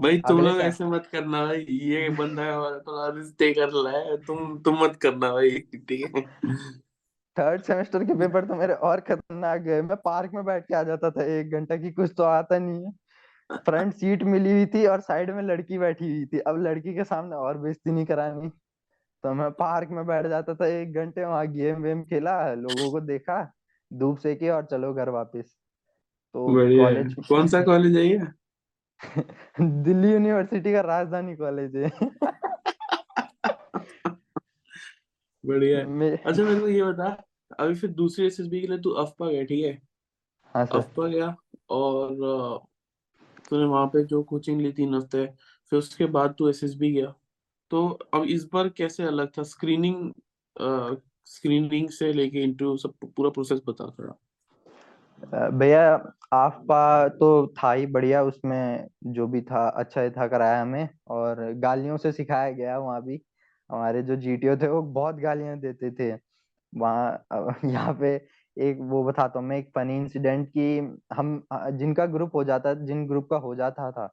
[0.00, 4.16] भाई तुम लोग ऐसे मत करना भाई ये बंदा है थोड़ा रिश्ते कर रहा है
[4.16, 6.22] तुम तुम मत करना भाई ठीक है
[7.38, 10.82] थर्ड सेमेस्टर के पेपर तो मेरे और खतरनाक गए। मैं पार्क में बैठ के आ
[10.82, 12.92] जाता था एक घंटा की कुछ तो आता नहीं है।
[13.56, 17.04] फ्रंट सीट मिली हुई थी और साइड में लड़की बैठी हुई थी। अब लड़की के
[17.04, 18.48] सामने और बेइज्जती नहीं करानी।
[19.22, 23.00] तो मैं पार्क में बैठ जाता था एक घंटे वहाँ गेम वेम खेला लोगों को
[23.00, 23.52] देखा।
[23.92, 25.56] धूप सेकी और चलो घर वापस।
[26.34, 28.20] तो कॉलेज कौन सा कॉलेज है ये?
[29.60, 31.90] दिल्ली यूनिवर्सिटी का राजधानी कॉलेज है।
[35.46, 37.24] बढ़िया। है अच्छा मेरे को ये बता
[37.58, 39.82] अभी फिर दूसरी एसएसबी के लिए तू अफ्पा गया ठीक है?
[40.54, 41.36] हाँ सर। अफ्पा गया
[41.70, 42.14] और
[43.50, 45.26] तूने वहाँ पे जो कोचिंग ली तीन हफ़्ते
[45.70, 47.14] फिर उसके बाद तू एसएसबी गया।
[47.70, 49.42] तो अब इस बार कैसे अलग था?
[49.42, 50.12] स्क्रीनिंग
[51.26, 54.14] स्क्रीनिंग से लेके इंटरव्यू सब पूरा प्रोसेस बता थोड़ा
[55.58, 55.82] भैया
[56.34, 61.42] आफ्पा तो था ही बढ़िया उसमें, जो भी था अच्छा ही था कराया हमें, और
[61.60, 63.20] गालियों से सिखाया गया वहाँ भी।
[63.70, 66.12] हमारे जो जीटीओ थे वो बहुत गालियाँ देते थे।
[66.72, 67.24] वहाँ
[67.64, 68.14] यहाँ पे
[68.56, 70.78] एक, वो बताता हूँ मैं, एक फनी इंसिडेंट कि
[71.14, 71.42] हम
[71.78, 74.06] जिनका ग्रुप हो जाता, जिन ग्रुप का हो जाता था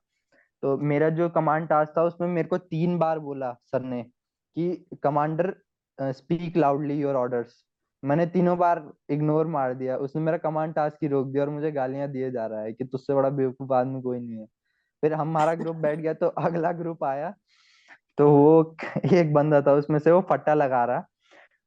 [0.64, 4.86] तो मेरा जो कमांड टास्क था, उसमें मेरे को तीन बार बोला सर ने कि
[5.04, 5.54] commander
[6.02, 7.66] speak loudly your orders
[8.04, 11.72] मैंने तीनों बार इग्नोर मार दिया। उसने मेरा कमांड टास्क ही रोक दिया और मुझे
[11.72, 14.46] गालियाँ दिए जा रहा है कि तुझसे बड़ा बेवकूफ़ आदमी कोई नहीं है।
[15.02, 17.34] फिर हमारा ग्रुप बैठ गया तो अगला ग्रुप आया।
[18.18, 18.76] तो वो
[19.14, 21.06] एक बंदा था उसमें से वो फट्टा लगा रहा।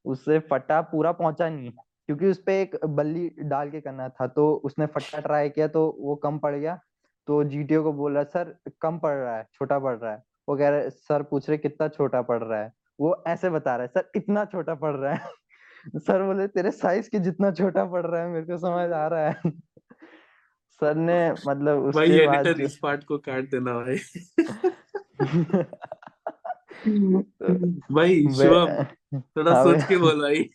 [0.05, 1.71] उससे फट्टा पूरा पहुँचा नहीं
[2.07, 5.97] क्योंकि उस पर एक बल्ली डाल के करना था। तो उसने फट्टा ट्राई किया तो
[6.01, 6.81] वो कम पड़ गया।
[7.27, 10.57] तो जीटीओ को बोल बोला सर कम पड़ रहा है छोटा पड़ रहा है। वो
[10.57, 12.73] कह रहे सर पूछ रहे कितना छोटा पड़ रहा है?
[13.03, 15.31] वो ऐसे बता रहा है सर इतना छोटा पड़ रहा है।
[15.97, 19.29] सर बोले तेरे साइज़ के जितना छोटा पड़ रहा है मेरे को समझ आ रहा
[19.29, 19.43] है।
[20.81, 23.99] सर ने मतलब भाई उसके बाद जो इस पार्ट को काट देना भाई।
[26.87, 27.55] तो
[27.95, 28.85] भाई वे शुभम
[29.21, 30.49] थोड़ा हाँ सोच के बोल भाई।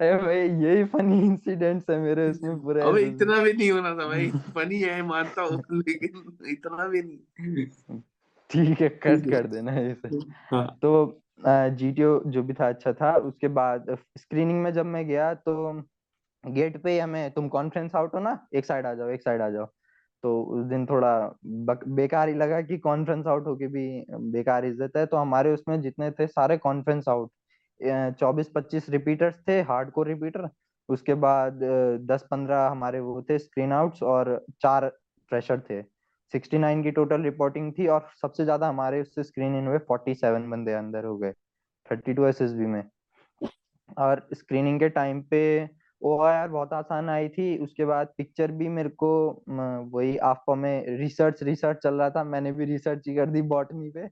[0.00, 4.08] अरे भाई यही फनी इंसिडेंट्स है मेरे उसमें पूरे अबे इतना भी नहीं होना था
[4.08, 8.00] भाई। फनी है मानता हूँ लेकिन इतना भी नहीं।
[8.50, 10.08] ठीक है कट ठीक है कर देना इसे
[10.50, 11.20] हाँ। तो
[11.76, 13.86] जीटीओ जो भी था अच्छा था उसके बाद
[14.18, 15.72] स्क्रीनिंग में जब मैं गया तो
[16.44, 19.48] गेट पे हमें तुम कॉन्फ्रेंस आउट हो ना एक साइड आ जाओ एक साइड आ
[19.50, 19.66] जाओ।
[20.24, 21.12] तो उस दिन थोड़ा
[21.66, 23.86] बेकार ही लगा कि कॉन्फ्रेंस आउट होके भी
[24.32, 27.30] बेकार इज़्ज़त है। तो हमारे उसमें जितने थे सारे कॉन्फ्रेंस आउट
[28.18, 30.48] चौबीस पच्चीस रिपीटर्स थे हार्ड कोर रिपीटर
[30.88, 31.60] उसके बाद
[32.10, 34.88] दस पंद्रह हमारे वो थे स्क्रीन आउट्स और चार
[35.30, 35.80] फ्रेशर थे।
[36.34, 40.72] 69 की टोटल रिपोर्टिंग थी और सबसे ज़्यादा हमारे उससे स्क्रीन इन हुए 47 बंदे
[40.74, 41.32] अंदर हो गए
[41.88, 42.82] 32 एसएसबी में।
[43.98, 45.42] और स्क्रीनिंग के टाइम पे
[46.02, 49.10] ओ बहुत आसान आई थी, उसके बाद पिक्चर भी मेरे को
[49.92, 53.88] वही आफ्को में रिसर्च रिसर्च चल रहा था, मैंने भी रिसर्च ही कर दी बॉटनी
[53.90, 54.06] पे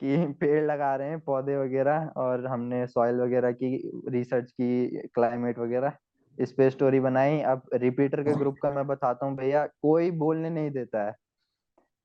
[0.00, 3.76] कि पेड़ लगा रहे हैं, पौधे वगैरह, और हमने सॉइल वगैरह की
[4.08, 5.92] रिसर्च की क्लाइमेट वगैरह,
[6.38, 10.70] इस स्टोरी बनाई। अब रिपीटर के ग्रुप का मैं बताता हूँ, भैया, कोई बोलने नहीं
[10.70, 11.14] देता है।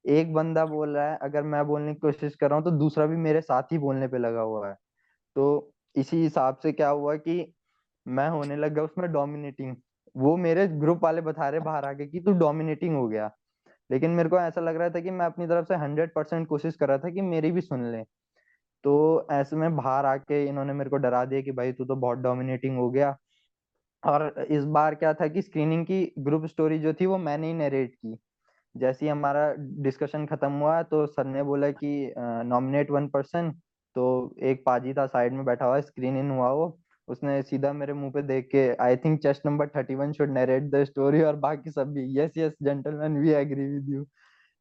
[0.06, 3.06] एक बंदा बोल रहा है, अगर मैं बोलने की कोशिश कर रहा हूँ तो दूसरा
[3.06, 4.76] भी मेरे साथ ही बोलने पे लगा हुआ है।
[5.36, 7.54] तो इसी हिसाब से क्या हुआ कि
[8.06, 9.76] मैं होने लग गया उसमें डोमिनेटिंग
[10.16, 13.32] वो मेरे ग्रुप वाले बता रहे बाहर आके कि तू डोमिनेटिंग हो गया।
[13.90, 16.76] लेकिन मेरे को ऐसा लग रहा था कि मैं अपनी तरफ़ से हंड्रेड परसेंट कोशिश
[16.76, 18.04] कर रहा था कि मेरी भी सुन ले।
[18.84, 22.20] तो ऐसे में बाहर आके इन्होंने मेरे को डरा दिया कि भाई तू तो बहुत
[22.20, 23.18] डोमिनेटिंग हो गया।
[24.04, 27.54] और इस बार क्या था कि स्क्रीनिंग की ग्रुप स्टोरी जो थी वो मैंने ही
[27.54, 28.18] नरेट की।
[28.76, 29.54] जैसे ही हमारा
[29.84, 33.52] डिस्कशन खत्म हुआ तो सर ने बोला कि नॉमिनेट वन पर्सन
[33.96, 34.06] तो
[34.44, 36.78] एक पाजी था साइड में बैठा हुआ स्क्रीन इन हुआ वो।
[37.08, 40.70] उसने सीधा मेरे मुँह पे देख के I think chest number thirty one should narrate
[40.72, 44.06] the story और बाकी सब भी। Yes yes gentleman we agree with you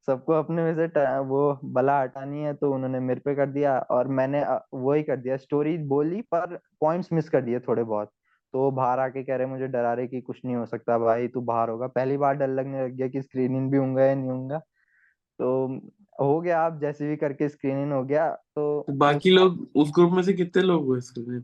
[0.09, 0.87] सबको अपने में से
[1.29, 4.43] वो बला हटानी है तो उन्होंने मेरे पे कर दिया और मैंने
[4.75, 8.11] वो ही कर दिया। स्टोरी बोली पर पॉइंट्स मिस कर दिए थोड़े बहुत।
[8.55, 11.41] तो बाहर आके कह रहे मुझे डरा रहे कि कुछ नहीं हो सकता भाई तू
[11.41, 14.31] बाहर होगा। पहली बार डर लगने लग गया कि स्क्रीन इन भी होऊँगा या नहीं
[14.31, 14.59] होऊँगा।
[15.39, 15.81] तो
[16.21, 19.93] हो गया आप जैसे भी करके स्क्रीन इन हो गया तो, तो बाकी लोग उस
[19.95, 21.39] ग्रुप में से कितने लोग हुए इसके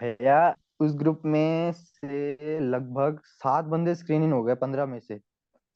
[0.00, 5.16] भैया उस ग्रुप में से लगभग सात बंदे स्क्रीन इन हो गए पंद्रह में से।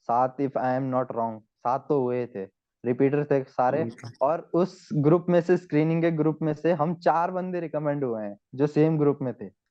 [0.09, 2.45] सात if I am not wrong सात तो हुए थे
[2.85, 3.89] रिपीटर थे सारे।
[4.23, 8.23] और उस ग्रुप में से स्क्रीनिंग के ग्रुप में से हम चार बंदे रिकमेंड हुए
[8.23, 9.62] हैं जो सेम ग्रुप में थे।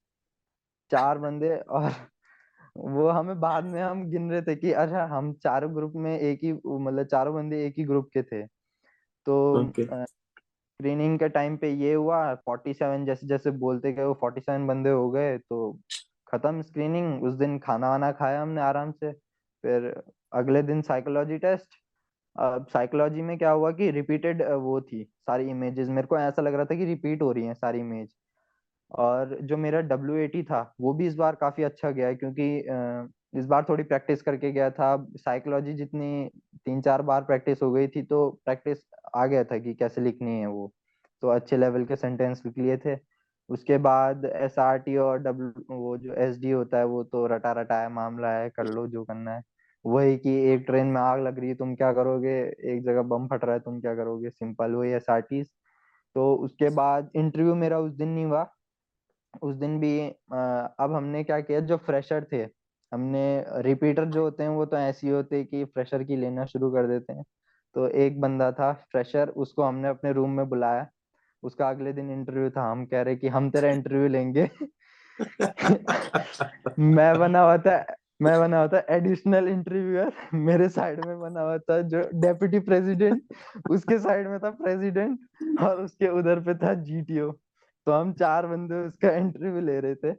[0.91, 1.91] चार बंदे और
[2.77, 6.39] वो हमें बाद में हम गिन रहे थे कि अच्छा हम चारों ग्रुप में एक
[6.43, 8.45] ही मतलब चारों बंदे एक ही ग्रुप के थे।
[9.27, 14.89] तो स्क्रीनिंग के टाइम पे ये हुआ 47 जैसे जैसे बोलते गए वो 47 बंदे
[14.89, 15.71] हो गए तो
[16.27, 19.11] खत्म स्क्रीनिंग उस दिन खाना वाना खाया हमने आराम से।
[19.63, 19.93] फिर
[20.33, 21.75] अगले दिन साइकोलॉजी टेस्ट
[22.35, 26.53] अब साइकोलॉजी में क्या हुआ कि रिपीटेड वो थी सारी इमेजेस मेरे को ऐसा लग
[26.53, 28.09] रहा था कि रिपीट हो रही है सारी इमेज
[28.91, 32.57] और जो मेरा डब्ल्यू एटी था वो भी इस बार काफ़ी अच्छा गया है क्योंकि
[33.39, 36.29] इस बार थोड़ी प्रैक्टिस करके गया था। साइकोलॉजी जितनी
[36.65, 38.79] तीन चार बार प्रैक्टिस हो गई थी तो प्रैक्टिस
[39.15, 40.71] आ गया था कि कैसे लिखनी है वो।
[41.23, 42.97] तो अच्छे लेवल के सेंटेंस लिख लिए थे।
[43.49, 47.25] उसके बाद एस आर टी और डब्ल्यू वो जो एस डी होता है वो तो
[47.27, 49.43] रटा रटाया मामला है कर लो जो करना है।
[49.85, 52.37] वही कि एक ट्रेन में आग लग रही है तुम क्या करोगे?
[52.73, 54.29] एक जगह बम फट रहा है तुम क्या करोगे?
[54.29, 55.43] सिंपल वही एस आर टी
[56.15, 58.43] तो उसके बाद इंटरव्यू मेरा उस दिन नहीं हुआ।
[59.41, 62.47] उस दिन भी अब हमने क्या किया, जो फ्रेशर थे,
[62.91, 66.71] हमने रिपीटर जो होते हैं, वो तो ऐसे ही होते कि फ्रेशर की लेना शुरू
[66.71, 67.23] कर देते हैं।
[67.75, 70.87] तो एक बंदा था फ्रेशर उसको हमने अपने रूम में बुलाया।
[71.43, 74.49] उसका अगले दिन इंटरव्यू था, हम कह रहे कि हम तेरा इंटरव्यू लेंगे।
[76.79, 77.85] मैं बना हुआ था,
[78.21, 83.23] मैं बना हुआ था एडिशनल इंटरव्यूअर मेरे साइड में बना हुआ था जो डेप्यूटी प्रेसिडेंट
[83.69, 85.19] उसके साइड में था प्रेसिडेंट
[85.61, 87.31] और उसके उधर पे था जीटीओ
[87.87, 90.13] तो हम चार बंदे उसका इंटरव्यू ले रहे थे।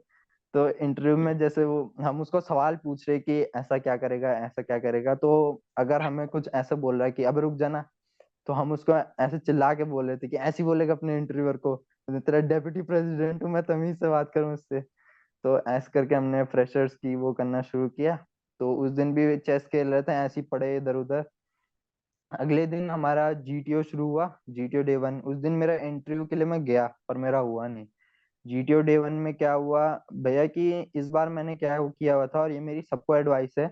[0.53, 4.61] तो इंटरव्यू में जैसे वो, हम उसको सवाल पूछ रहे कि ऐसा क्या करेगा, ऐसा
[4.61, 5.15] क्या करेगा?
[5.15, 7.83] तो अगर हमें कुछ ऐसा बोल रहा है कि, अब रुक जाना।
[8.47, 11.75] तो हम उसको ऐसे चिल्ला के बोल रहे थे कि, ऐसे बोलेगा अपने इंटरव्यूअर को।
[12.11, 14.81] तेरा डेप्यूटी प्रेसिडेंट हूँ मैं, तमीज से बात करूँ उससे।
[15.43, 18.17] तो ऐसे करके हमने फ्रेशर्स की वो करना शुरू किया।
[18.59, 21.23] तो उस दिन भी चेस खेल रहे थे, ऐसे ही पड़े इधर उधर
[22.33, 26.45] अगले दिन हमारा जीटीओ शुरू हुआ जीटीओ डे वन उस दिन मेरा इंटरव्यू के लिए
[26.45, 27.85] मैं गया पर मेरा हुआ नहीं।
[28.45, 32.41] जीटीओ डे वन में क्या हुआ, भैया कि इस बार मैंने क्या किया हुआ था
[32.41, 33.67] और ये मेरी सबको एडवाइस है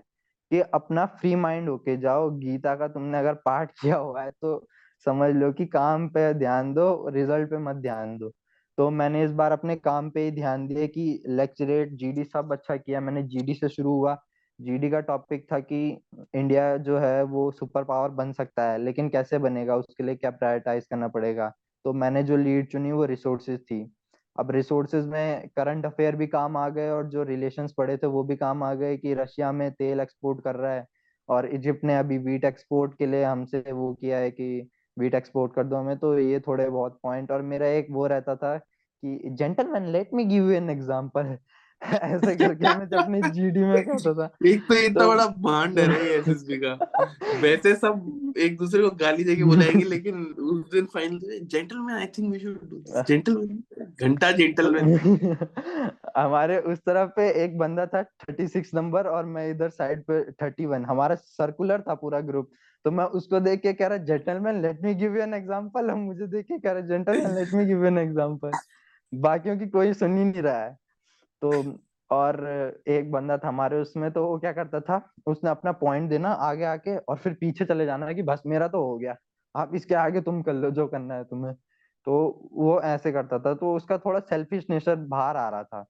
[0.50, 4.66] कि अपना फ्री माइंड होके जाओ। गीता का तुमने अगर पाठ किया हुआ है तो
[5.06, 8.30] समझ लो कि काम पे ध्यान दो रिज़ल्ट पे मत ध्यान दो।
[8.78, 12.76] तो मैंने इस बार अपने काम पे ही ध्यान दिया कि लेक्चरेट जीडी सब अच्छा
[12.76, 14.14] किया। मैंने जीडी से शुरू हुआ।
[14.62, 15.80] जीडी का टॉपिक था कि
[16.36, 20.30] इंडिया जो है वो सुपर पावर बन सकता है, लेकिन कैसे बनेगा, उसके लिए क्या
[20.32, 21.52] प्रायोरिटाइज करना पड़ेगा?
[21.84, 23.82] तो मैंने जो लीड चुनी वो रिसोर्सेज थी।
[24.36, 28.22] अब रिसोर्सेज में करंट अफेयर भी काम आ गए और जो रिलेशंस पड़े थे वो
[28.24, 30.86] भी काम आ गए कि रशिया में तेल एक्सपोर्ट कर रहा है
[31.28, 35.54] और इजिप्ट ने अभी वीट एक्सपोर्ट के लिए हमसे वो किया है कि वीट एक्सपोर्ट
[35.54, 39.30] कर दो हमें तो ये थोड़े बहुत पॉइंट और मेरा एक वो रहता था कि
[39.38, 41.36] gentleman let me give you an example
[41.82, 45.78] ऐसे करके मैं जब अपनी जीडी में कहता था। एक तो इतना तो बड़ा भांड
[45.78, 46.72] है ये एसएसबी का।
[47.40, 52.32] वैसे सब एक दूसरे को गाली देके बुलाएँगे लेकिन उस दिन final gentleman I think
[52.32, 53.62] we should do this gentleman
[54.02, 55.36] घंटा जेंटलमैन
[56.16, 60.22] हमारे उस तरफ़ पे एक बंदा था थर्टी सिक्स नंबर और मैं इधर साइड पे
[60.32, 62.50] थर्टी वन हमारा सर्कुलर था पूरा ग्रुप
[62.84, 65.98] तो मैं उसको देख के कह रहा gentleman let me give you an example हम
[65.98, 68.50] मुझे देख के कह रहा gentleman let me give you an example
[69.14, 70.81] बाकियों की कोई सुन ही नहीं रहा है।
[71.42, 71.50] तो
[72.10, 72.36] और
[72.88, 76.64] एक बंदा था हमारे उसमें तो वो क्या करता था, उसने अपना पॉइंट देना आगे
[76.66, 79.16] आके और फिर पीछे चले जाना है कि बस मेरा तो हो गया,
[79.54, 81.54] आप इसके आगे तुम कर लो, जो करना है तुम्हें।
[82.06, 85.84] तो वो ऐसे करता था तो उसका थोड़ा सेल्फिश नेचर बाहर आ रहा था।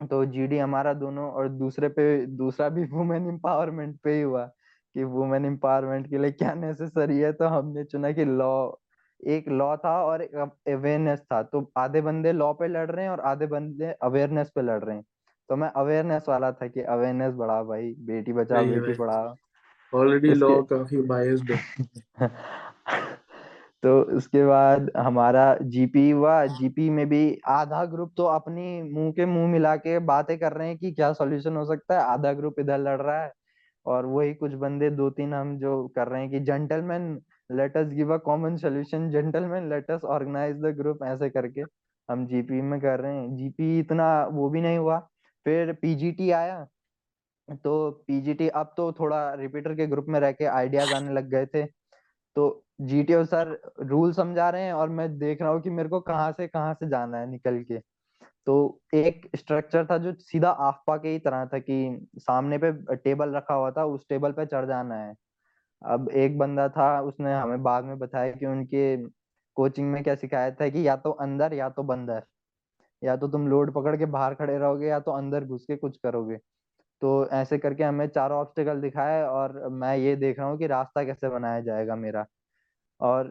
[0.00, 4.44] तो जीडी हमारा दोनों और दूसरे पे, दूसरा भी वुमेन एम्पावरमेंट पे ही हुआ
[4.94, 8.68] कि वुमेन एम्पावरमेंट के लिए क्या नेसेसरी है तो हमने चुना कि लॉ
[9.20, 13.12] एक लॉ था और एक अवेयरनेस था। तो आधे बंदे लॉ पे लड़ रहे हैं
[13.12, 15.04] और आधे बंदे अवेयरनेस पे लड़ रहे हैं।
[15.48, 19.34] तो मैं अवेयरनेस वाला था कि अवेयरनेस बढ़ाओ भाई बेटी बचाओ बेटी पढ़ाओ।
[19.94, 21.58] ऑलरेडी लॉ काफ़ी बायस्ड है।
[23.82, 29.26] तो उसके बाद हमारा जीपी हुआ। जीपी में भी आधा ग्रुप तो अपनी मुँह के
[29.26, 32.54] मुँह मिला के बातें कर रहे हैं कि क्या सॉल्यूशन हो सकता है। आधा ग्रुप
[32.60, 33.32] इधर लड़ रहा है
[33.86, 37.86] और वही कुछ बंदे दो तीन हम जो कर रहे हैं कि gentleman let us
[37.88, 41.62] give a common solution gentleman let us organise the group ऐसे करके।
[42.08, 44.98] हम जीपी में कर रहे हैं। जीपी इतना वो भी नहीं हुआ।
[45.46, 46.64] फिर पीजीटी आया।
[47.64, 51.46] तो पीजीटी अब तो थोड़ा रिपीटर के ग्रुप में रह के आइडियाज़ आने लग गए
[51.46, 51.64] थे।
[52.36, 56.00] तो जीटीओ सर रूल समझा रहे हैं और मैं देख रहा हूँ कि मेरे को
[56.02, 57.78] कहाँ से कहाँ से जाना है निकल के।
[58.46, 58.56] तो
[58.94, 63.54] एक स्ट्रक्चर था जो सीधा आफपा के ही तरह था कि सामने पे टेबल रखा
[63.54, 65.14] हुआ था। उस टेबल पे चढ़ जाना है।
[65.82, 68.96] अब एक बंदा था, उसने हमें बाद में बताया कि उनके
[69.56, 72.22] कोचिंग में क्या सिखाया था कि या तो अंदर या तो बंदर।
[73.02, 75.96] या तो तुम लोड पकड़ के बाहर खड़े रहोगे या तो अंदर घुस के कुछ
[75.98, 76.36] करोगे।
[77.02, 81.04] तो ऐसे करके हमें चारों ऑब्स्टिकल दिखाए और मैं ये देख रहा हूँ कि रास्ता
[81.04, 82.26] कैसे बनाया जाएगा मेरा।
[83.00, 83.28] और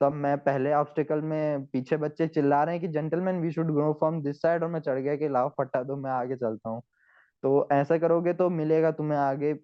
[0.00, 3.92] तब मैं पहले ऑब्स्टिकल में पीछे बच्चे चिल्ला रहे हैं कि gentleman we should go
[3.94, 6.82] from this side और मैं चढ़ गया कि, लाओ, फटा दो, मैं आगे चलता हूँ।
[7.44, 9.54] तो ऐसा करोगे तो मिलेगा तुम्हें आगे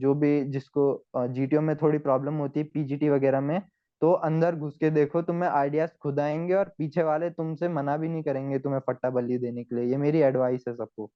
[0.00, 0.84] जो भी जिसको
[1.28, 3.60] जीटीओ में थोड़ी प्रॉब्लम होती है पीजीटी वगैरह में
[4.02, 8.08] तो अंदर घुस के देखो, तुम्हें आइडियाज़ खुद आएँगे और पीछे वाले तुमसे मना भी
[8.08, 11.10] नहीं करेंगे तुम्हें फट्टा बल्ली देने के लिए। ये मेरी एडवाइस है सबको।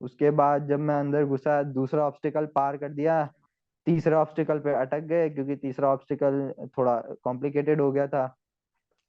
[0.00, 3.24] उसके बाद जब मैं अंदर घुसा, दूसरा ऑब्स्टिकल पार कर दिया,
[3.86, 8.34] तीसरा ऑब्स्टिकल पे अटक गए, क्योंकि तीसरा ऑब्स्टिकल थोड़ा कॉम्प्लिकेटेड हो गया था,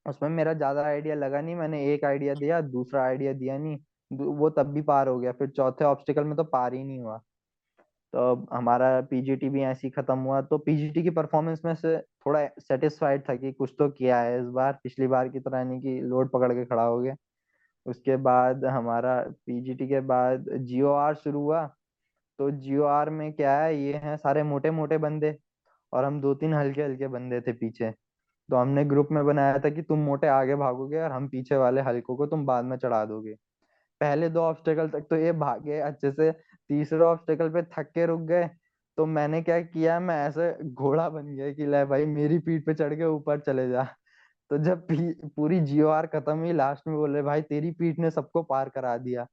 [0.06, 3.78] उसमें मेरा ज़्यादा आइडिया लगा नहीं, मैंने एक आइडिया दिया, दूसरा आइडिया दिया नहीं।
[4.12, 7.18] वो तब भी पार हो गया। फिर चौथे ऑब्स्टिकल में तो पार ही नहीं हुआ।
[8.14, 12.46] तो हमारा पीजीटी भी ऐसे ही खत्म हुआ। तो पीजीटी की परफॉर्मेंस में से थोड़ा
[12.60, 16.00] सेटिस्फाइड था कि कुछ तो किया है इस बार। पिछली बार की तरह नहीं कि
[16.02, 17.16] लोड पकड़ के खड़ा हो गया।
[17.86, 21.66] उसके बाद हमारा पीजीटी के बाद जियो शुरू हुआ।
[22.40, 25.36] तो जियो में क्या है, ये हैं सारे मोटे मोटे बंदे
[25.94, 27.92] और हम दो तीन हल्के हल्के बंदे थे पीछे।
[28.50, 31.82] तो हमने ग्रुप में बनाया था कि तुम मोटे आगे भागोगे और हम पीछे वाले
[31.82, 33.36] हल्कों को तुम बाद में चढ़ा दोगे।
[34.04, 36.32] पहले दो ऑब्स्टेकल तक तो ये भागे, अच्छे से
[36.70, 38.50] तीसरे ऑब्स्टेकल पे थक के रुक गए
[38.98, 42.74] तो मैंने क्या किया, मैं ऐसे घोड़ा बन गया कि ले भाई मेरी पीठ पे
[42.74, 43.84] चढ़ के ऊपर चले जा।
[44.52, 44.88] तो जब
[45.36, 48.98] पूरी जियो आर खत्म हुई लास्ट में बोले, भाई तेरी पीठ ने सबको पार करा
[48.98, 49.26] दिया।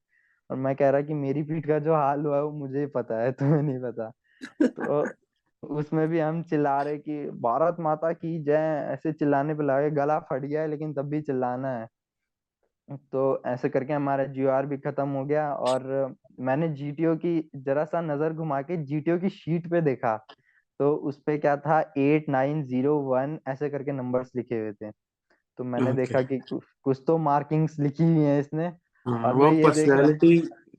[0.50, 3.20] और मैं कह रहा कि मेरी पीठ का जो हाल हुआ है, वो मुझे पता
[3.22, 4.10] है, तुम्हें नहीं पता।
[4.62, 5.04] तो
[5.62, 10.18] उसमें भी हम चिल्ला रहे कि, भारत माता की जय, ऐसे चिल्लाने पे लगे गला
[10.20, 11.86] फट गया है लेकिन तब भी चिल्लाना है।
[12.90, 15.84] तो ऐसे करके हमारा जीओआर भी खत्म हो गया और
[16.40, 20.16] मैंने जीटीओ की जरा सा नज़र घुमा के जीटीओ की शीट पे देखा
[20.80, 21.80] तो उस पे क्या था?
[21.98, 24.90] एट नाइन ज़ीरो वन ऐसे करके नंबर्स लिखे हुए थे।
[25.58, 28.72] तो मैंने ओके। देखा कि कुछ तो मार्किंग्स लिखी हुई है इसने।
[29.06, 30.36] हाँ और वो देख रहा पर्सनालिटी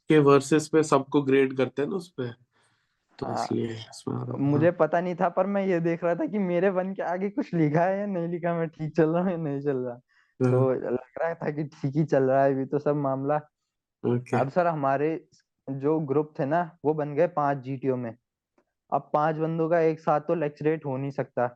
[0.09, 2.29] के वर्सेस पे सबको ग्रेड करते हैं ना उस पे।
[3.19, 3.73] तो हाँ। इसलिए
[4.07, 6.93] हूँ मुझे हाँ पता नहीं था पर मैं ये देख रहा था कि मेरे वन
[6.95, 9.61] के आगे कुछ लिखा है या नहीं लिखा मैं ठीक चल रहा हूँ या नहीं
[9.61, 9.99] चल रहा।
[10.41, 13.39] तो हाँ, लग रहा था कि ठीक ही चल रहा है अभी तो सब मामला।
[14.03, 15.09] ओके। अब सर हमारे
[15.67, 18.15] जो ग्रुप थे ना वो बन गए पाँच जीटीओ में।
[18.91, 21.47] अब पाँच बंदों का एक साथ तो लेक्चरेट हो नहीं सकता।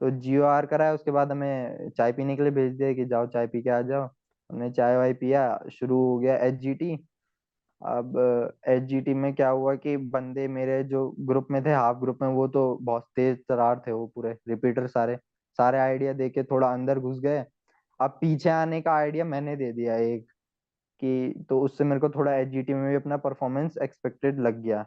[0.00, 3.26] तो जियो आर कराया उसके बाद हमें चाय पीने के लिए भेज दिया कि जाओ
[3.28, 4.04] चाय पी के आ जाओ।
[4.50, 6.94] हमने चाय वाय पिया शुरू हो गया एच जी टी
[7.82, 8.16] अब
[8.68, 12.18] एच जी टी में क्या हुआ कि बंदे मेरे जो ग्रुप में थे हाफ़ ग्रुप
[12.22, 15.16] में वो तो बहुत तेज तरार थे वो पूरे रिपीटर सारे।
[15.58, 17.44] सारे आइडिया दे के थोड़ा अंदर घुस गए।
[18.04, 20.26] अब पीछे आने का आइडिया मैंने दे दिया एक
[21.02, 24.62] कि तो उससे मेरे को थोड़ा एच जी टी में भी अपना परफॉर्मेंस एक्सपेक्टेड लग
[24.62, 24.82] गया।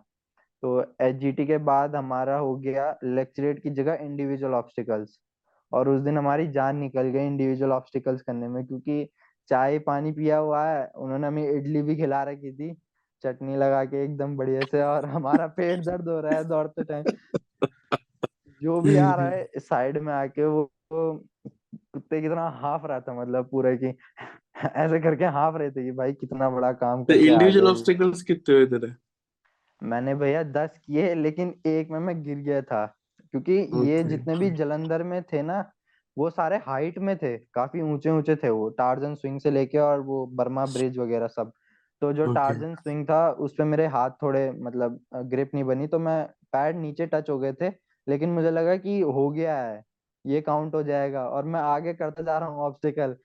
[0.63, 5.19] तो एच जी टी के बाद हमारा हो गया लेक्चरेट की जगह इंडिविजुअल ऑब्स्टिकल्स
[5.71, 9.10] और उस दिन हमारी जान निकल गई इंडिविजुअल ऑब्स्टिकल्स करने में क्योंकि
[9.49, 12.73] चाय पानी पिया हुआ है उन्होंने हमें इडली भी खिला रखी थी
[13.23, 17.04] चटनी लगा के एकदम बढ़िया से और हमारा पेट दर्द हो रहा है दौड़ते टाइम।
[18.62, 21.25] जो भी आ रहा है साइड में आके वो, वो
[22.15, 23.88] कुत्ते की तरह हाफ़ रहा था मतलब पूरा की
[24.78, 28.65] ऐसे करके हाफ़ रहे थे कि भाई कितना बड़ा काम तो इंडिविजुअल ऑब्स्टिकल्स कितने हुए
[28.67, 28.93] तेरे?
[29.82, 32.86] मैंने भैया दस किए लेकिन एक में मैं गिर गया था।
[33.34, 33.54] क्योंकि
[33.88, 35.60] ये जितने भी जलंधर में थे ना
[36.17, 39.99] वो सारे हाइट में थे काफ़ी ऊँचे ऊँचे थे वो टार्जन स्विंग से लेके और
[40.01, 41.51] वो बर्मा ब्रिज वगैरह सब।
[42.01, 45.88] तो जो ओके टार्जन स्विंग था उस पे मेरे हाथ थोड़े मतलब ग्रिप नहीं बनी
[45.88, 46.23] तो मैं
[46.54, 47.69] पैर नीचे टच हो गए थे
[48.08, 49.84] लेकिन मुझे लगा कि हो गया है।
[50.25, 53.15] ये काउंट हो जाएगा और मैं आगे करते जा रहा हूँ ऑब्स्टिकल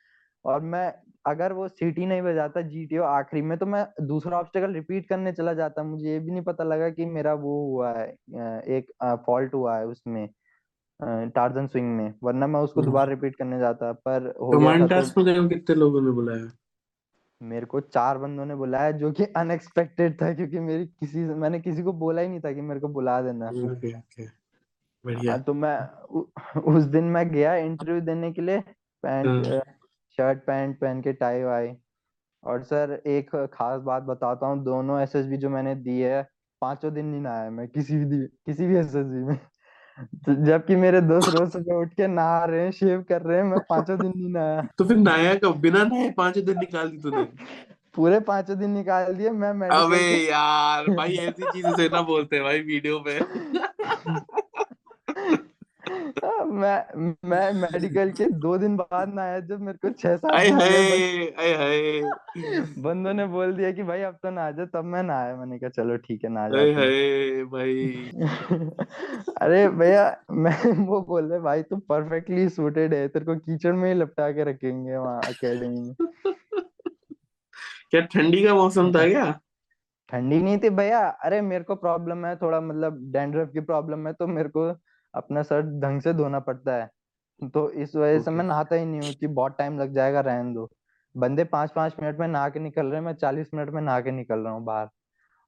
[0.44, 0.92] और मैं
[1.26, 5.52] अगर वो सीटी नहीं बजाता जीटीओ आखिरी में तो मैं दूसरा ऑब्स्टेकल रिपीट करने चला
[5.54, 8.06] जाता। मुझे ये भी नहीं पता लगा कि मेरा वो हुआ है
[8.76, 8.92] एक
[9.26, 10.28] फॉल्ट हुआ है उसमें
[11.30, 15.14] टार्जन स्विंग में वरना मैं उसको दोबारा रिपीट करने जाता पर हो गया था कमांड
[15.14, 16.50] तो में कितने लोगों ने बुलाया?
[17.40, 21.82] मेरे को चार बंदों ने बुलाया जो कि अनएक्सपेक्टेड था क्योंकि मेरी किसी मैंने किसी
[21.82, 24.26] को बोला ही नहीं था कि मेरे को बुला देना। Okay okay.
[25.04, 25.78] बढ़िया। हाँ, तो मैं
[26.10, 26.22] उ,
[26.76, 28.60] उस दिन मैं गया इंटरव्यू देने के लिए
[29.02, 29.60] पैंट हाँ,
[30.18, 31.68] शर्ट पैंट पहन के टाई वाई।
[32.44, 36.22] और सर एक खास बात बताता हूँ दोनों एसएसबी जो मैंने दी है
[36.62, 39.36] पाँचों दिन नहीं नहाया मैं किसी भी किसी भी एसएसबी में।
[40.26, 43.44] तो जबकि मेरे दोस्त रोज सुबह उठ के नहा रहे हैं शेव कर रहे हैं
[43.44, 45.60] मैं पाँचों दिन नहीं नहाया। तो फिर नहाया कब?
[45.60, 47.24] बिना नहाए पाँच दिन निकाल दी तूने।
[47.94, 52.44] पूरे पाँचों दिन निकाल दिए मैं अबे यार भाई ऐसी चीज़ें से ना बोलते हैं
[52.44, 53.18] भाई वीडियो पे
[56.50, 56.84] मैं
[57.28, 61.28] मैं मेडिकल के दो दिन बाद ना आया जब मेरे को छह सात आए हाय
[61.38, 62.00] आए हाय।
[62.82, 65.36] बंदों ने बोल दिया कि भाई अब तो ना आ जा तब मैं ना आया।
[65.36, 68.10] मैंने कहा चलो ठीक है ना आ हाय भाई।
[69.42, 73.94] अरे भैया मैं वो बोल रहे भाई तू परफेक्टली सूटेड है तेरे को कीचड़ में
[73.94, 75.94] ही लपटा के रखेंगे वहाँ अकेडमी में।
[77.90, 79.40] क्या ठंडी का मौसम था क्या?
[80.08, 84.12] ठंडी नहीं थी भैया। अरे मेरे को प्रॉब्लम है थोड़ा मतलब डैंड्रफ की प्रॉब्लम है
[84.12, 84.70] तो मेरे को
[85.14, 86.88] अपना सर ढंग से धोना पड़ता है।
[87.54, 90.54] तो इस वजह से मैं नहाता ही नहीं हूँ कि बहुत टाइम लग जाएगा रहने
[90.54, 90.68] दो।
[91.14, 94.00] बंदे पाँच पाँच मिनट में नहा के निकल रहे हैं मैं चालीस मिनट में नहा
[94.00, 94.88] के निकल रहा हूँ बाहर।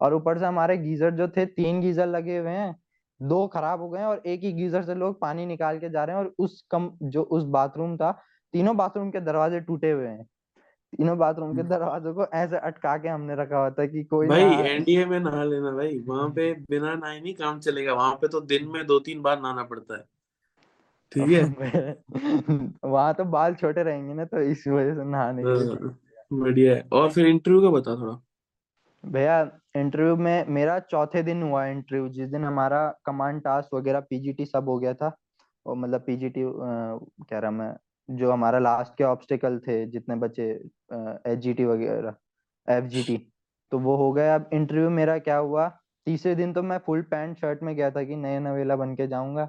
[0.01, 2.75] और ऊपर से हमारे गीजर जो थे तीन गीजर लगे हुए हैं
[3.21, 6.05] दो खराब हो गए हैं और एक ही गीजर से लोग पानी निकाल के जा
[6.05, 8.11] रहे हैं और उस कम जो उस बाथरूम था
[8.55, 10.27] तीनों बाथरूम के दरवाजे टूटे हुए हैं।
[10.93, 14.41] तीनों बाथरूम के दरवाजों को ऐसे अटका के हमने रखा हुआ था कि कोई भाई
[14.41, 18.41] एनडीए में नहा लेना भाई। वहाँ पे बिना नहाए नहीं काम चलेगा। वहाँ पे तो
[18.41, 20.05] दिन में दो तीन बार नहाना पड़ता है।
[21.13, 22.03] ठीक है?
[22.85, 25.99] वहाँ तो बाल छोटे रहेंगे ना तो इस वजह से नहाने के लिए। हाँ,
[26.33, 28.25] बढ़िया है। और फिर इंटरव्यू का बता थोड़ा।
[29.07, 34.47] भैया इंटरव्यू में मेरा चौथे दिन हुआ इंटरव्यू। जिस दिन हमारा कमांड टास्क वगैरह पीजीटी
[34.47, 35.17] सब हो गया था।
[35.67, 36.43] और मतलब पीजीटी
[37.25, 37.77] कह रहा मैं
[38.09, 42.15] जो हमारा लास्ट के ऑब्स्टिकल थे, जितने बचे एचजीटी वगैरह
[42.69, 43.17] एफजीटी
[43.73, 45.69] तो वो हो गया अब इंटरव्यू मेरा क्या हुआ?
[46.07, 49.07] तीसरे दिन तो मैं फुल पैंट शर्ट में गया था कि नया नवेला बन के
[49.09, 49.49] जाऊँगा।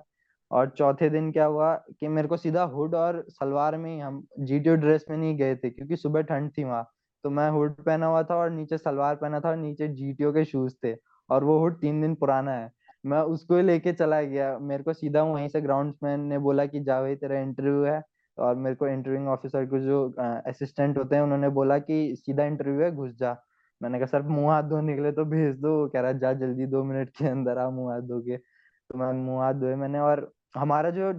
[0.52, 4.76] और चौथे दिन क्या हुआ कि मेरे को सीधा हुड और सलवार में हम जीटीओ
[4.76, 6.84] ड्रेस में नहीं गए थे, क्योंकि सुबह ठंड थी वहाँ।
[7.24, 10.46] तो मैं हुड पहना हुआ था और नीचे सलवार पहना था और नीचे जीटीओ के
[10.46, 10.96] शूज़ थे।
[11.30, 12.72] और वो हुड तीन दिन पुराना है।
[13.06, 17.02] मैं उसको लेके चला गया। मेरे को सीधा वहीं से ग्राउंड्समैन ने बोला कि जा
[17.02, 18.02] भाई तेरा इंटरव्यू है।
[18.38, 20.04] और मेरे को इंटरव्यूइंग ऑफिसर के जो
[20.48, 23.36] असिस्टेंट होते हैं, उन्होंने बोला कि सीधा इंटरव्यू है, घुस जा।
[23.82, 26.84] मैंने कहा, सर, मुँह हाथ धो निकले तो भेज दो। कह रहा, जा जल्दी दो
[26.84, 30.32] मिनट के अंदर आ, मुँह हाथ धो के। तो मैं, मुँह हाथ धोए मैंने और
[30.56, 31.12] हमारा जो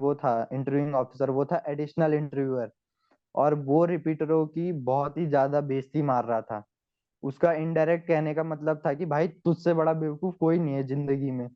[0.00, 2.70] वो था इंटरव्यूइंग ऑफिसर वो था एडिशनल इंटरव्यूअर
[3.34, 6.64] और वो रिपीटरों की बहुत ही ज़्यादा बेइज्जती मार रहा था।
[7.22, 11.30] उसका इनडायरेक्ट कहने का मतलब था कि, भाई, तुझसे बड़ा बेवकूफ़ कोई नहीं है ज़िंदगी
[11.32, 11.48] में।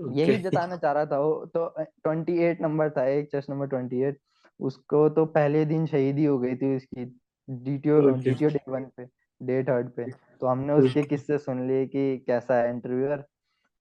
[0.00, 4.02] यही जताना चाह रहा था वो तो ट्वेंटी एट नंबर था एक चेस्ट नंबर ट्वेंटी
[4.02, 4.18] एट
[4.60, 7.04] उसको तो पहले दिन शहीदी हो गई थी उसकी
[7.48, 9.04] डीटीओ डीटीओ डे वन पे
[9.40, 10.04] डे थर्ड पे।
[10.40, 13.24] तो हमने उसके किस्से सुन लिए कि कैसा है इंटरव्यूअर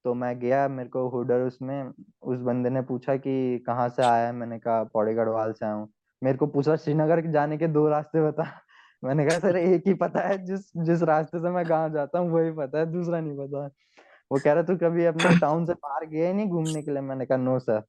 [0.05, 1.91] तो मैं गया मेरे को हुडर उसमें
[2.21, 4.31] उस बंदे ने पूछा कि कहाँ से आया है?
[4.33, 5.87] मैंने कहा पौड़ी गढ़वाल से आया हूँ।
[6.21, 8.43] मेरे को पूछा श्रीनगर जाने के दो रास्ते बता।
[9.03, 12.29] मैंने कहा सर एक ही पता है जिस जिस रास्ते से मैं गाँव जाता हूँ
[12.31, 13.69] वही पता है दूसरा नहीं पता
[14.31, 17.01] वो कह रहा तू कभी अपने टाउन से बाहर गया ही नहीं घूमने के लिए?
[17.01, 17.81] मैंने कहा नो सर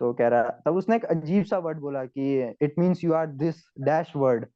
[0.00, 2.26] तो कह रहा तब उसने एक अजीब सा वर्ड बोला कि
[2.62, 4.46] it means you are this dash word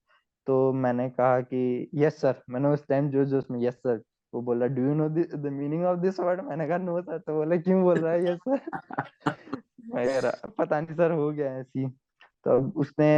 [0.47, 4.03] तो मैंने कहा कि यस सर मैंने उस टाइम जो जो उसमें यस सर
[4.35, 7.35] वो बोला do you know the meaning of this word मैंने कहा नो सर तो
[7.35, 8.33] बोला क्यों बोल रहा है?
[8.33, 8.61] यस सर
[9.95, 11.89] मैं कह रहा पता नहीं सर हो गया ऐसी
[12.45, 13.11] तो उसने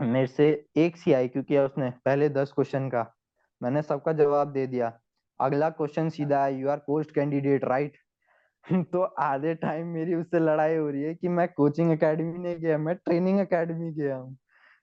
[0.00, 3.06] मेरे से एक सी आई क्योंकि उसने पहले दस क्वेश्चन का।
[3.62, 4.90] मैंने सबका जवाब दे दिया।
[5.40, 7.96] अगला क्वेश्चन सीधा है you are post candidate right
[8.92, 12.78] तो आधे टाइम मेरी उससे लड़ाई हो रही है कि मैं कोचिंग एकेडमी नहीं गया
[12.78, 14.36] मैं ट्रेनिंग एकेडमी गया हूँ।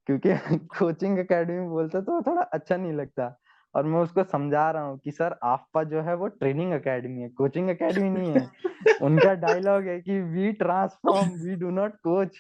[0.05, 3.39] क्योंकि कोचिंग एकेडमी बोलते तो थोड़ा अच्छा नहीं लगता।
[3.75, 7.29] और मैं उसको समझा रहा हूँ कि सर आपका जो है वो ट्रेनिंग एकेडमी है
[7.29, 8.49] कोचिंग एकेडमी नहीं है।
[9.01, 12.37] उनका डायलॉग है कि we transform we do not coach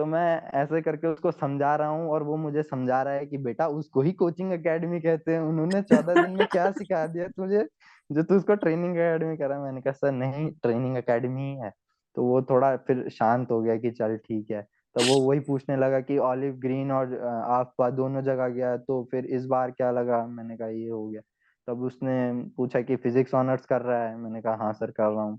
[0.00, 3.38] तो मैं ऐसे करके उसको समझा रहा हूँ और वो मुझे समझा रहा है कि,
[3.38, 7.64] बेटा, उसको ही कोचिंग एकेडमी कहते हैं। उन्होंने चौदह दिन में क्या सिखा दिया तुझे?
[8.10, 11.72] जो तू उसको ट्रेनिंग एकेडमी करा। मैंने कहा, सर, नहीं ट्रेनिंग एकेडमी है
[12.16, 14.62] तो वो थोड़ा फिर शांत हो गया कि, चल, ठीक है।
[14.96, 17.14] तो वो वही पूछने लगा कि ऑलिव ग्रीन और
[17.50, 20.26] आपका दोनों जगह गया तो फिर इस बार क्या लगा?
[20.28, 21.20] मैंने कहा, ये हो गया।
[21.68, 22.16] तब उसने
[22.56, 24.16] पूछा कि फिजिक्स ऑनर्स कर रहा है?
[24.16, 25.38] मैंने कहा हाँ सर, कर रहा हूँ।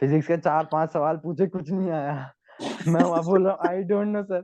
[0.00, 2.32] फिजिक्स के चार पाँच सवाल पूछे, कुछ नहीं आया।
[2.88, 4.42] मैं वहाँ बोल आई डोंट नो सर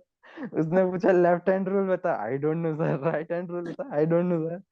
[0.59, 2.13] उसने पूछा लेफ़्ट हैंड रूल बता?
[2.25, 3.89] I don't know sir right hand rule बता?
[3.97, 4.63] I don't know sir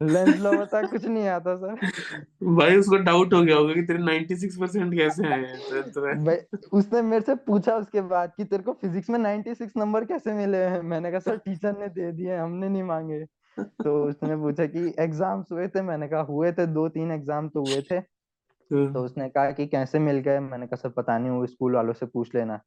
[0.00, 0.82] Lenz law बता?
[0.82, 1.74] कुछ नहीं आता सर
[2.56, 6.36] भाई उसको डाउट हो गया होगा कि तेरे 96 परसेंट कैसे आए हैं ट्वेल्थ भाई
[6.72, 10.58] उसने मेरे से पूछा उसके बाद कि तेरे को फिजिक्स में 96 नंबर कैसे मिले
[10.58, 10.82] हैं?
[10.82, 13.24] मैंने कहा सर टीचर ने दे दिए हमने नहीं मांगे.
[13.56, 15.82] तो उसने पूछा कि एग्ज़ाम्स हुए थे?
[15.82, 18.00] मैंने कहा हुए थे दो तीन एग्ज़ाम तो हुए थे।
[18.72, 20.38] तो उसने कहा कि कैसे मिल गए?
[20.40, 22.60] मैंने कहा सर पता नहीं वो स्कूल वालों से पूछ लेना.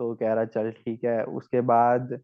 [0.00, 2.18] तो कह रहा, चल ठीक है। उसके बाद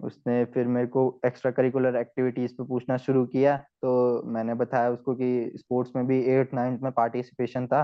[0.00, 5.14] उसने फिर मेरे को एक्स्ट्रा करिकुलर एक्टिविटीज़ पे पूछना शुरू किया। तो मैंने बताया उसको
[5.14, 7.82] कि स्पोर्ट्स में भी एट नाइन्थ में पार्टिसिपेशन था।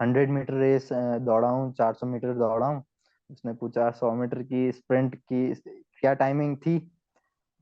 [0.00, 2.82] हंड्रेड मीटर रेस दौड़ा हूँ चार सौ मीटर दौड़ा हूँ
[3.30, 5.54] उसने पूछा, सौ मीटर की स्प्रिंट की,
[6.00, 6.90] क्या टाइमिंग थी?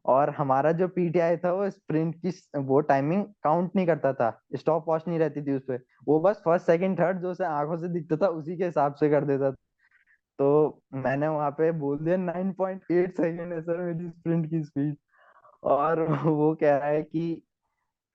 [0.05, 4.85] और हमारा जो पीटीआई था, वो स्प्रिंट की वो टाइमिंग काउंट नहीं करता था। स्टॉप
[4.89, 5.77] वॉच नहीं रहती थी उसपे
[6.09, 9.11] वो बस फ़र्स्ट सेकंड थर्ड जो उसे आँखों से दिखता था, उसी के हिसाब से
[9.11, 9.57] कर देता था।
[10.41, 14.97] तो मैंने वहाँ पे बोल दिया 9.8 सेकंड है सर मेरी स्प्रिंट की स्पीड
[15.63, 17.43] और वो कह रहा है कि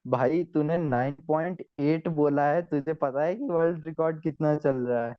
[0.06, 5.16] भाई तूने 9.8 बोला है तुझे पता है कि वर्ल्ड रिकॉर्ड कितना चल रहा है?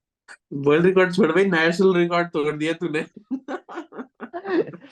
[0.52, 3.04] वर्ल्ड रिकॉर्ड छोड़ भाई नेशनल रिकॉर्ड तोड़ दिया तूने।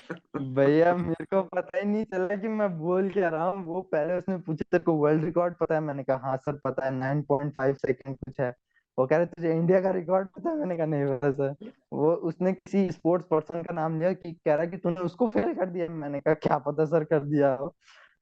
[0.55, 4.15] भैया मेरे को पता ही नहीं चला कि मैं बोल क्या रहा हूँ। वो पहले
[4.15, 5.81] उसने पूछा तेरे को वर्ल्ड रिकॉर्ड पता है?
[5.81, 8.53] मैंने कहा हाँ सर पता है 9.5 सेकंड कुछ है।
[8.99, 10.57] वो कह रहे तुझे इंडिया का रिकॉर्ड पता है?
[10.57, 14.55] मैंने कहा नहीं पता सर। वो उसने किसी स्पोर्ट्स पर्सन का नाम लिया कि कह
[14.55, 17.75] रहा कि तूने उसको फेल कर दिया। मैंने कहा क्या पता सर कर दिया हो?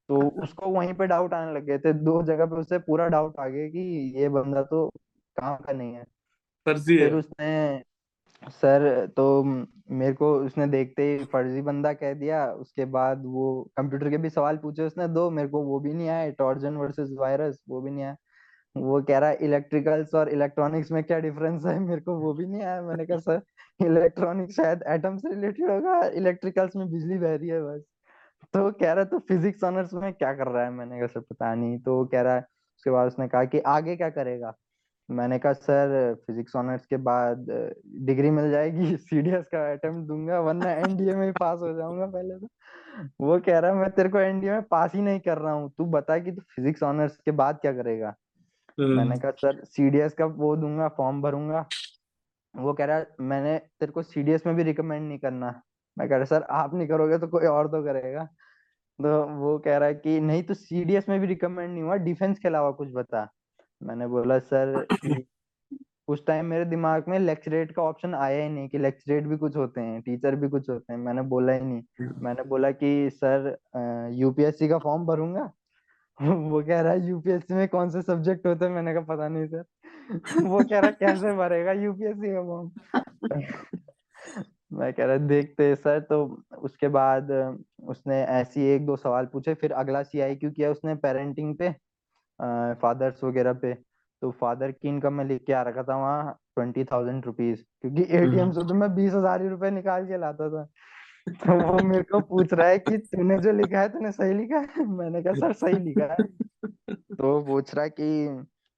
[0.09, 3.39] तो उसको वहीं पे डाउट आने लग गए थे। दो जगह पे उसे पूरा डाउट
[3.41, 3.81] आ गया कि
[4.17, 4.89] ये बंदा तो
[5.37, 6.05] काम का नहीं है।
[6.67, 7.83] फर्जी फिर है उसने
[8.53, 13.47] सर तो मेरे को उसने देखते ही फर्जी बंदा कह दिया। उसके बाद वो
[13.77, 17.11] कंप्यूटर के भी सवाल पूछे उसने। दो मेरे को वो भी नहीं आए। टॉर्जन वर्सेस
[17.19, 18.17] वायरस वो भी नहीं आया
[18.77, 21.79] वो कह रहा है, इलेक्ट्रिकल्स और इलेक्ट्रॉनिक्स में क्या डिफरेंस है?
[21.81, 23.43] मेरे को वो भी नहीं आया। मैंने कहा, सर,
[23.87, 27.83] इलेक्ट्रॉनिक्स शायद एटम से रिलेटेड होगा, इलेक्ट्रिकल्स में बिजली बह रही है बस।
[28.55, 30.71] तो कह रहा है तो फिजिक्स ऑनर्स में क्या कर रहा है?
[30.71, 32.41] मैंने कहा, सर, पता नहीं। तो वो कह रहा है,
[32.77, 34.53] उसके बाद उसने कहा कि आगे क्या करेगा?
[35.11, 37.47] मैंने कहा, सर फिजिक्स ऑनर्स के बाद
[38.07, 42.49] डिग्री मिल जाएगी सीडीएस का अटेम्प्ट दूँगा, वरना एनडीए में पास हो जाऊँगा पहले तो।
[43.21, 45.71] वो कह रहा है, मैं तेरे को एनडीए में पास ही नहीं कर रहा हूँ।
[45.79, 48.15] तू बता कि तू फिजिक्स ऑनर्स के बाद क्या करेगा?
[48.81, 51.67] मैंने हम्म, कहा सर सीडीएस का वो दूँगा फॉर्म भरूँगा।
[52.55, 55.63] वो कह रहा मैंने तेरे को सीडीएस में भी रिकमेंड नहीं करना।
[55.97, 58.25] मैं कह रहा सर आप नहीं करोगे तो कोई और तो करेगा।
[58.99, 62.39] तो वो कह रहा है कि नहीं तो सीडीएस में भी रिकमेंड नहीं हुआ डिफेंस
[62.39, 63.29] के अलावा कुछ बता।
[63.81, 64.87] मैंने बोला सर
[66.09, 69.57] उस टाइम मेरे दिमाग में लेक्चरेट का ऑप्शन आया ही नहीं कि लेक्चरेट भी कुछ
[69.57, 73.57] होते हैं टीचर भी कुछ होते हैं। मैंने बोला ही नहीं। मैंने बोला कि सर
[74.13, 75.51] यूपीएससी का फॉर्म भरूँगा?
[76.21, 78.73] वो कह रहा है यूपीएससी में कौन से सब्जेक्ट होते हैं?
[78.73, 79.65] मैंने कहा, पता नहीं सर।
[80.47, 82.71] वो कह रहा कैसे भरेगा यूपीएससी का फॉर्म
[84.73, 86.25] मैं कह रहा, देखते सर। तो
[86.59, 87.31] उसके बाद
[87.89, 91.71] उसने ऐसी एक दो सवाल पूछे, फिर अगला सीआईक्यू किया उसने पेरेंटिंग पे
[92.83, 93.75] फादर्स वगैरह पे।
[94.23, 98.03] तो फादर की इनकम में लिख के आ रखा था वहाँ ट्वेंटी थाउज़ेंड रुपीज़ क्योंकि
[98.17, 100.63] एटीएम से तो मैं बीस हज़ार ही रुपए निकाल के लाता था।
[101.31, 104.59] तो वो मेरे को पूछ रहा है कि तूने जो लिखा है तूने सही लिखा
[104.59, 104.87] है?
[104.87, 106.17] मैंने कहा सर सही लिखा है।
[106.97, 108.29] तो वो पूछ रहा है कि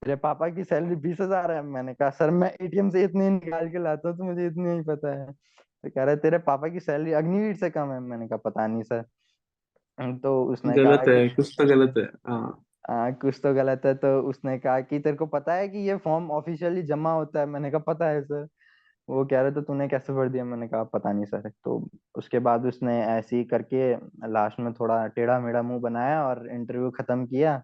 [0.03, 1.63] तेरे पापा की सैलरी बीस हज़ार है?
[1.63, 4.83] मैंने कहा सर मैं एटीएम से इतनी निकाल के लाता हूँ तो मुझे इतनी ही
[4.83, 8.01] पता है। तो कह रहा है तेरे पापा की सैलरी अग्निवीर से कम है?
[8.01, 9.05] मैंने कहा पता नहीं सर।
[9.99, 14.21] तो उसने गलत है कुछ तो गलत है हाँ। आ, कुछ तो गलत है। तो
[14.23, 17.47] उसने कहा कि तेरे को पता है कि ये फॉर्म ऑफिशियली जमा होता है?
[17.47, 18.47] मैंने कहा पता है सर।
[19.09, 20.45] वो कह रहे तो तूने कैसे भर दिया?
[20.45, 23.95] मैंने कहा पता नहीं सर। तो उसके बाद उसने ऐसे ही करके
[24.33, 27.63] लास्ट में थोड़ा टेढ़ा मेढ़ा मुँह बनाया और इंटरव्यू खत्म किया।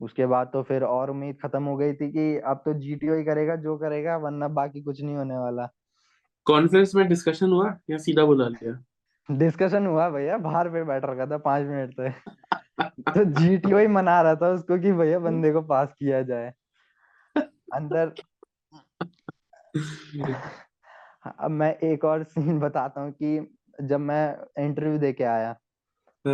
[0.00, 3.24] उसके बाद तो फिर और उम्मीद खत्म हो गई थी कि अब तो जीटीओ ही
[3.24, 5.68] करेगा जो करेगा वरना बाकी कुछ नहीं होने वाला।
[6.46, 8.78] कॉन्फ्रेंस में डिस्कशन हुआ या सीधा बुला लिया?
[9.30, 12.12] डिस्कशन हुआ भैया बाहर पे बैठ रखा था पाँच मिनट तक
[13.08, 16.52] तो जीटीओ ही मना रहा था उसको कि भैया बंदे को पास किया जाए।
[17.74, 18.12] अंदर
[21.28, 23.38] अब मैं एक और सीन बताता हूँ कि
[23.82, 25.52] जब मैं इंटरव्यू दे के आया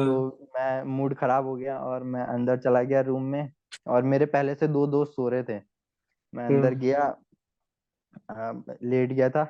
[0.01, 0.23] तो हाँ,
[0.57, 3.53] मैं मूड खराब हो गया और मैं अंदर चला गया रूम में
[3.89, 5.61] और मेरे पहले से दो दोस्त सो रहे थे।
[6.33, 7.05] मैं अंदर हाँ, गया
[8.31, 9.43] आ, लेट गया था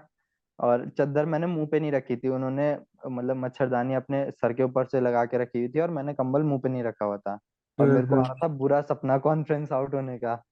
[0.59, 2.72] और चादर मैंने मुँह पे नहीं रखी थी उन्होंने
[3.09, 6.43] मतलब मच्छरदानी अपने सर के ऊपर से लगा के रखी हुई थी और मैंने कंबल
[6.45, 7.38] मुँह पे नहीं रखा हुआ था।
[7.78, 10.43] और हाँ, मेरे को आ हाँ। रहा था बुरा सपना कॉन्फ्रेंस आउट होने का।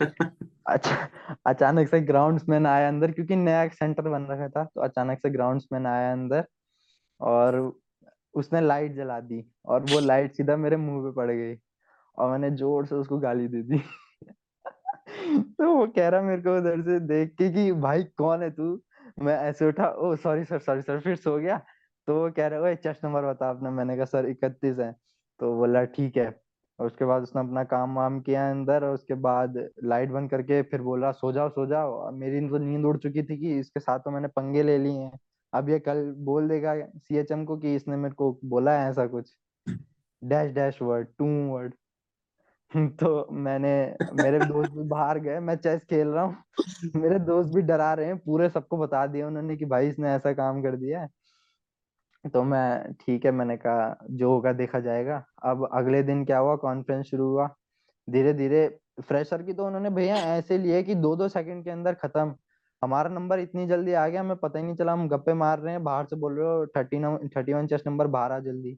[0.66, 1.08] अच्छा
[1.46, 5.86] अचानक से ग्राउंड्समैन आया अंदर क्योंकि नया सेंटर बन रखा था तो अचानक से ग्राउंड्समैन
[5.86, 6.44] आया अंदर
[7.20, 7.74] और
[8.34, 11.56] उसने लाइट जला दी और वो लाइट सीधा मेरे मुँह पे पड़ गई
[12.18, 13.78] और मैंने ज़ोर से उसको गाली दे दी।
[15.60, 18.82] तो वो कह रहा मेरे को उधर से देख के कि, भाई, कौन है तू?
[19.20, 21.58] मैं ऐसे उठा, oh sorry sir sorry sir फिर सो गया।
[22.08, 24.92] तो वो कह रहा है चेस्ट नंबर बता अपना मैंने कहा, सर, इकतीस है।
[25.40, 26.45] तो बोला, ठीक है।
[26.78, 30.62] और उसके बाद उसने अपना काम वाम किया अंदर और उसके बाद लाइट बंद करके
[30.62, 33.98] फिर बोला सो जाओ सो जाओ। मेरी तो नींद उड़ चुकी थी कि इसके साथ
[33.98, 35.18] तो मैंने पंगे ले लिए हैं।
[35.52, 39.36] अब ये कल बोल देगा सीएचएम को कि इसने मेरे को बोला है ऐसा कुछ।
[40.24, 41.74] Dash dash word, two word.
[42.76, 46.36] तो मैंने, मेरे दोस्त भी बाहर गए, मैं चेस खेल रहा हूँ।
[46.96, 50.32] मेरे दोस्त भी डरा रहे हैं, पूरे सबको बता दिया उन्होंने कि भाई इसने ऐसा
[50.32, 51.08] काम कर दिया है।
[52.28, 56.56] तो मैं ठीक है मैंने कहा जो होगा देखा जाएगा। अब अगले दिन क्या हुआ?
[56.56, 57.48] कॉन्फ्रेंस शुरू हुआ।
[58.08, 58.66] धीरे धीरे
[59.00, 62.34] फ्रेशर की तो उन्होंने भैया ऐसे लिए कि दो दो सेकंड के अंदर खत्म।
[62.82, 65.72] हमारा नंबर इतनी जल्दी आ गया हमें पता ही नहीं चला हम गप्पे मार रहे
[65.72, 66.98] हैं बाहर से बोल रहे हो thirty
[67.28, 68.76] thirty one chest number बाहर आ जल्दी।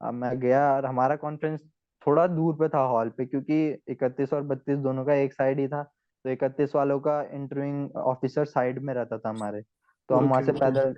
[0.00, 1.60] अब मैं गया और हमारा कॉन्फ्रेंस
[2.06, 5.68] थोड़ा दूर पे था हॉल पे क्योंकि इकतीस और बत्तीस दोनों का एक साइड ही
[5.68, 5.82] था
[6.24, 9.62] तो इकतीस वालों का इंटरव्यूइंग ऑफिसर साइड में रहता था हमारे।
[10.08, 10.94] तो हम वहाँ से पैदल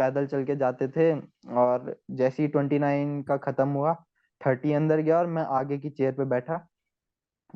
[0.00, 1.12] पैदल चल के जाते थे
[1.58, 3.94] और जैसे ही ट्वेंटी नाइन का खत्म हुआ,
[4.40, 6.56] थर्टी अंदर गया और मैं आगे की चेयर पे बैठा।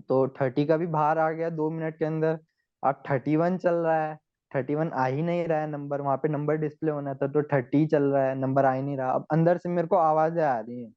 [0.09, 2.39] तो थर्टी का भी बाहर आ गया दो मिनट के अंदर।
[2.83, 4.17] अब थर्टी वन चल रहा है।
[4.53, 7.43] थर्टी वन आ ही नहीं रहा है नंबर, वहाँ पे नंबर डिस्प्ले होना था तो
[7.45, 10.43] थर्टी चल रहा है, नंबर आ ही नहीं रहा। अब अंदर से मेरे को आवाज़ें
[10.45, 10.91] आ रही है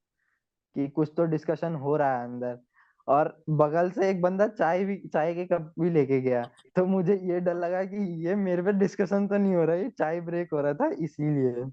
[0.76, 2.60] कि कुछ तो डिस्कशन हो रहा है अंदर।
[3.08, 6.42] और बगल से एक बंदा चाय भी चाय के कप भी लेके गया।
[6.76, 9.84] तो मुझे ये डर लगा कि ये मेरे पे डिस्कशन तो नहीं हो रहा है
[9.84, 11.64] ये चाय ब्रेक हो रहा था इसीलिए।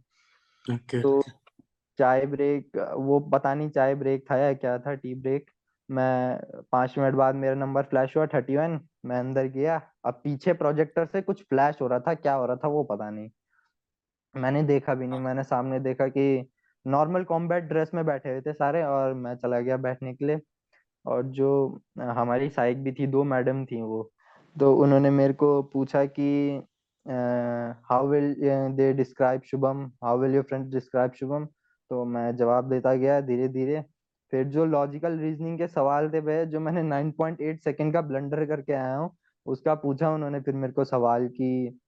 [0.65, 1.21] ओके तो
[1.99, 5.51] चाय ब्रेक वो पता नहीं चाय ब्रेक था या क्या था टी ब्रेक
[5.89, 6.39] मैं
[6.73, 11.07] पाँच मिनट बाद मेरा नंबर फ्लैश हुआ थर्टी वन मैं अंदर गया। अब पीछे प्रोजेक्टर
[11.07, 13.29] से कुछ फ्लैश हो रहा था क्या हो रहा था वो पता नहीं।
[14.35, 16.51] मैंने देखा भी नहीं मैंने सामने देखा कि
[16.87, 20.41] नॉर्मल कॉम्बैट ड्रेस में बैठे हुए थे सारे और मैं चला गया बैठने के लिए।
[21.05, 24.11] और जो हमारी साइक भी थी, दो मैडम थी वो।
[24.57, 26.63] तो उन्होंने मेरे को पूछा कि
[27.89, 28.35] how will
[28.77, 29.85] they describe Shubham?
[30.05, 31.45] How will your friend describe Shubham?
[31.91, 33.83] तो मैं जवाब देता गया धीरे धीरे
[34.33, 38.73] फिर जो लॉजिकल रीजनिंग के सवाल थे वह जो मैंने 9.8 सेकंड का ब्लंडर करके
[38.73, 39.11] आया हूँ,
[39.47, 41.79] उसका पूछा उन्होंने फिर मेरे को सवाल की,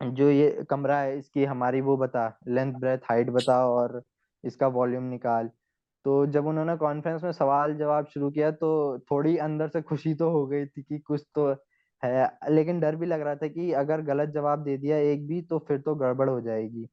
[0.00, 4.02] जो ये कमरा है, इसकी हमारी वो बता लेंथ ब्रेथ हाइट बता और
[4.44, 5.50] इसका वॉल्यूम निकाल।
[6.04, 8.70] तो जब उन्होंने कॉन्फ्रेंस में सवाल जवाब शुरू किया तो
[9.10, 11.48] थोड़ी अंदर से खुशी तो हो गई थी कि कुछ तो
[12.02, 15.40] है। लेकिन डर भी लग रहा था कि अगर गलत जवाब दे दिया एक भी
[15.44, 16.84] तो फिर तो गड़बड़ हो जाएगी।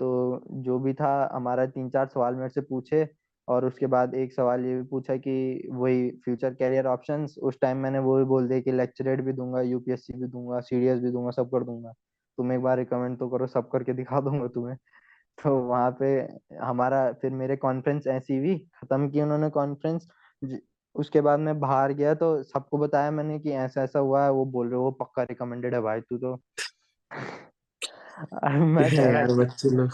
[0.00, 3.08] तो जो भी था, हमारा तीन चार सवाल मेरे से पूछे
[3.48, 7.78] और उसके बाद एक सवाल ये भी पूछा कि वही फ्यूचर कैरियर ऑप्शंस उस टाइम
[7.78, 11.30] मैंने वो भी बोल दिया कि लेक्चरेट भी दूँगा यूपीएससी भी दूँगा सीडीएस भी दूँगा,
[11.32, 11.92] सब कर दूँगा।
[12.38, 14.76] तुम एक बार रिकमेंड तो करो, सब करके दिखा दूँगा तुम्हें।
[15.44, 20.08] तो वहाँ पे हमारा फिर मेरे कॉन्फ्रेंस ऐसी हुई खत्म की उन्होंने कॉन्फ्रेंस
[20.94, 24.44] उसके बाद मैं बाहर गया तो सबको बताया मैंने कि ऐसा ऐसा हुआ है वो
[24.44, 26.40] बोल रहे हो पक्का रिकमेंडेड है भाई तू तो।
[28.44, 29.88] मैं कह रहा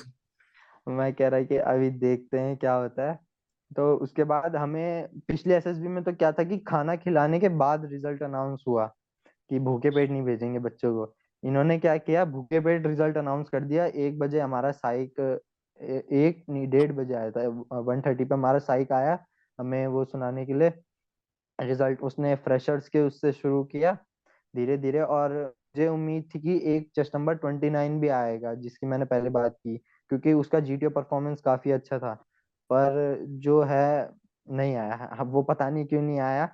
[0.88, 3.18] मैं कह रहा कि अभी देखते हैं क्या होता है।
[3.76, 7.84] तो उसके बाद हमें पिछले एसएसबी में तो क्या था कि खाना खिलाने के बाद
[7.84, 8.86] रिज़ल्ट अनाउंस हुआ
[9.51, 11.14] कि भूखे पेट नहीं भेजेंगे बच्चों को।
[11.45, 12.24] इन्होंने क्या किया?
[12.26, 15.20] भूखे पेट रिज़ल्ट अनाउंस कर दिया। एक बजे हमारा साइक
[15.80, 17.47] एक नहीं, डेढ़ बजे आया था।
[17.80, 19.18] वन थर्टी पे हमारा साइक आया
[19.59, 20.72] हमें वो सुनाने के लिए।
[21.59, 23.97] रिज़ल्ट उसने फ्रेशर्स के उससे शुरू किया
[24.55, 25.32] धीरे धीरे और
[25.76, 29.76] मुझे उम्मीद थी कि एक चेस्ट नंबर 29 भी आएगा, जिसकी मैंने पहले बात की,
[30.11, 32.14] क्योंकि उसका जीटीओ परफॉर्मेंस काफ़ी अच्छा था।
[32.70, 34.11] पर जो है,
[34.49, 36.49] नहीं आया। अब वो पता नहीं क्यों नहीं आया।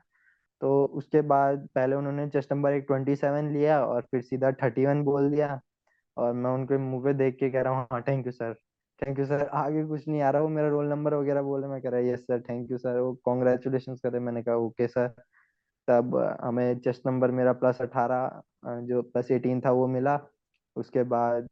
[0.61, 5.31] तो उसके बाद पहले उन्होंने चेस्ट नंबर एक 27 लिया और फिर सीधा 31 बोल
[5.31, 5.61] दिया।
[6.17, 8.55] और मैं उनके मुँह पे देख के कह रहा हूँ हाँ thank you sir
[9.03, 11.81] thank you sir आगे कुछ नहीं आ रहा। वो मेरा रोल नंबर वगैरह बोले मैं
[11.83, 15.09] कह रहा yes sir thank you sir वो कॉन्ग्रेचुलेशन करे मैंने कहा ओके सर
[15.89, 18.41] तब हमें चेस्ट नंबर मेरा प्लस अठारह
[18.83, 20.19] जो प्लस एटीन था, वो मिला।
[20.77, 21.49] उसके बाद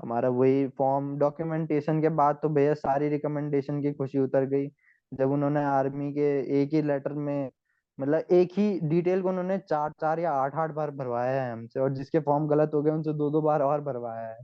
[0.00, 4.68] हमारा वही फॉर्म डॉक्यूमेंटेशन के बाद तो भैया सारी रिकमेंडेशन की खुशी उतर गई।
[5.12, 6.28] जब उन्होंने आर्मी के
[6.62, 7.50] एक ही लेटर में
[7.98, 11.80] मतलब एक ही डिटेल को उन्होंने चार चार या आठ आठ बार भरवाया है हमसे
[11.80, 14.38] और जिसके फॉर्म गलत हो गए उनसे दो दो बार और भरवाया है।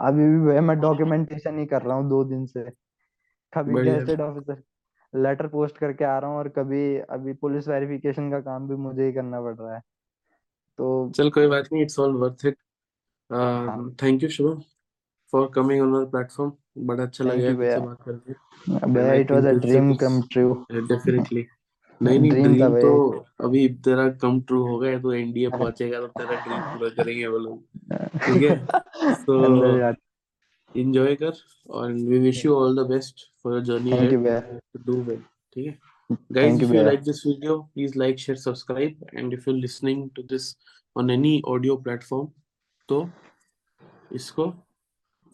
[0.00, 2.70] अभी भी भैया मैं डॉक्यूमेंटेशन ही कर रहा हूँ दो दिन से।
[3.52, 4.62] कभी बढ़िया। ऑफिसर
[5.14, 9.06] लेटर पोस्ट करके आ रहा हूँ और कभी अभी पुलिस वेरिफिकेशन का काम भी मुझे
[9.06, 9.80] ही करना पड़ रहा है।
[10.78, 12.56] तो चल कोई बात नहीं it's all worth it
[14.02, 14.60] thank you Shubham
[15.32, 16.52] for coming on our platform
[16.86, 21.46] बड़ा अच्छा लगा भैया। बात करके। भैया it was a dream come true definitely
[22.02, 25.48] नहीं नहीं Dream था ड्रीम तो भाई। अभी तेरा कम ट्रू हो गया तो एनडीए
[25.48, 27.62] पहुंचेगा तो तेरा ड्रीम पूरा करेंगे वो लोग।
[28.26, 28.56] ठीक है?
[29.20, 31.32] जाके एंजॉय कर
[31.70, 34.40] और we wish you all the best for your journey thank you भैया
[34.86, 35.22] do well
[35.54, 35.78] ठीक है?
[36.32, 40.22] Guys if you like this video please like share subscribe and if you're listening to
[40.32, 40.44] this
[40.96, 42.28] on any audio platform
[42.88, 43.08] तो
[44.12, 44.50] इसको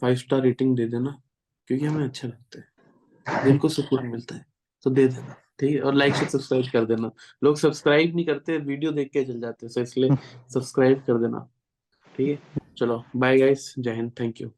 [0.03, 1.21] five star rating दे देना
[1.69, 4.47] क्योंकि हमें अच्छा लगता है। दिल को सुकून मिलता है
[4.85, 7.11] तो दे देना। ठीक है और लाइक से सब्सक्राइब कर देना।
[7.45, 10.11] लोग सब्सक्राइब नहीं करते वीडियो देख के चल जाते हैं इसलिए
[10.55, 11.49] सब्सक्राइब कर देना।
[12.15, 12.61] ठीक है?
[12.77, 14.51] चलो बाय गाइस जय हिंद थैंक यू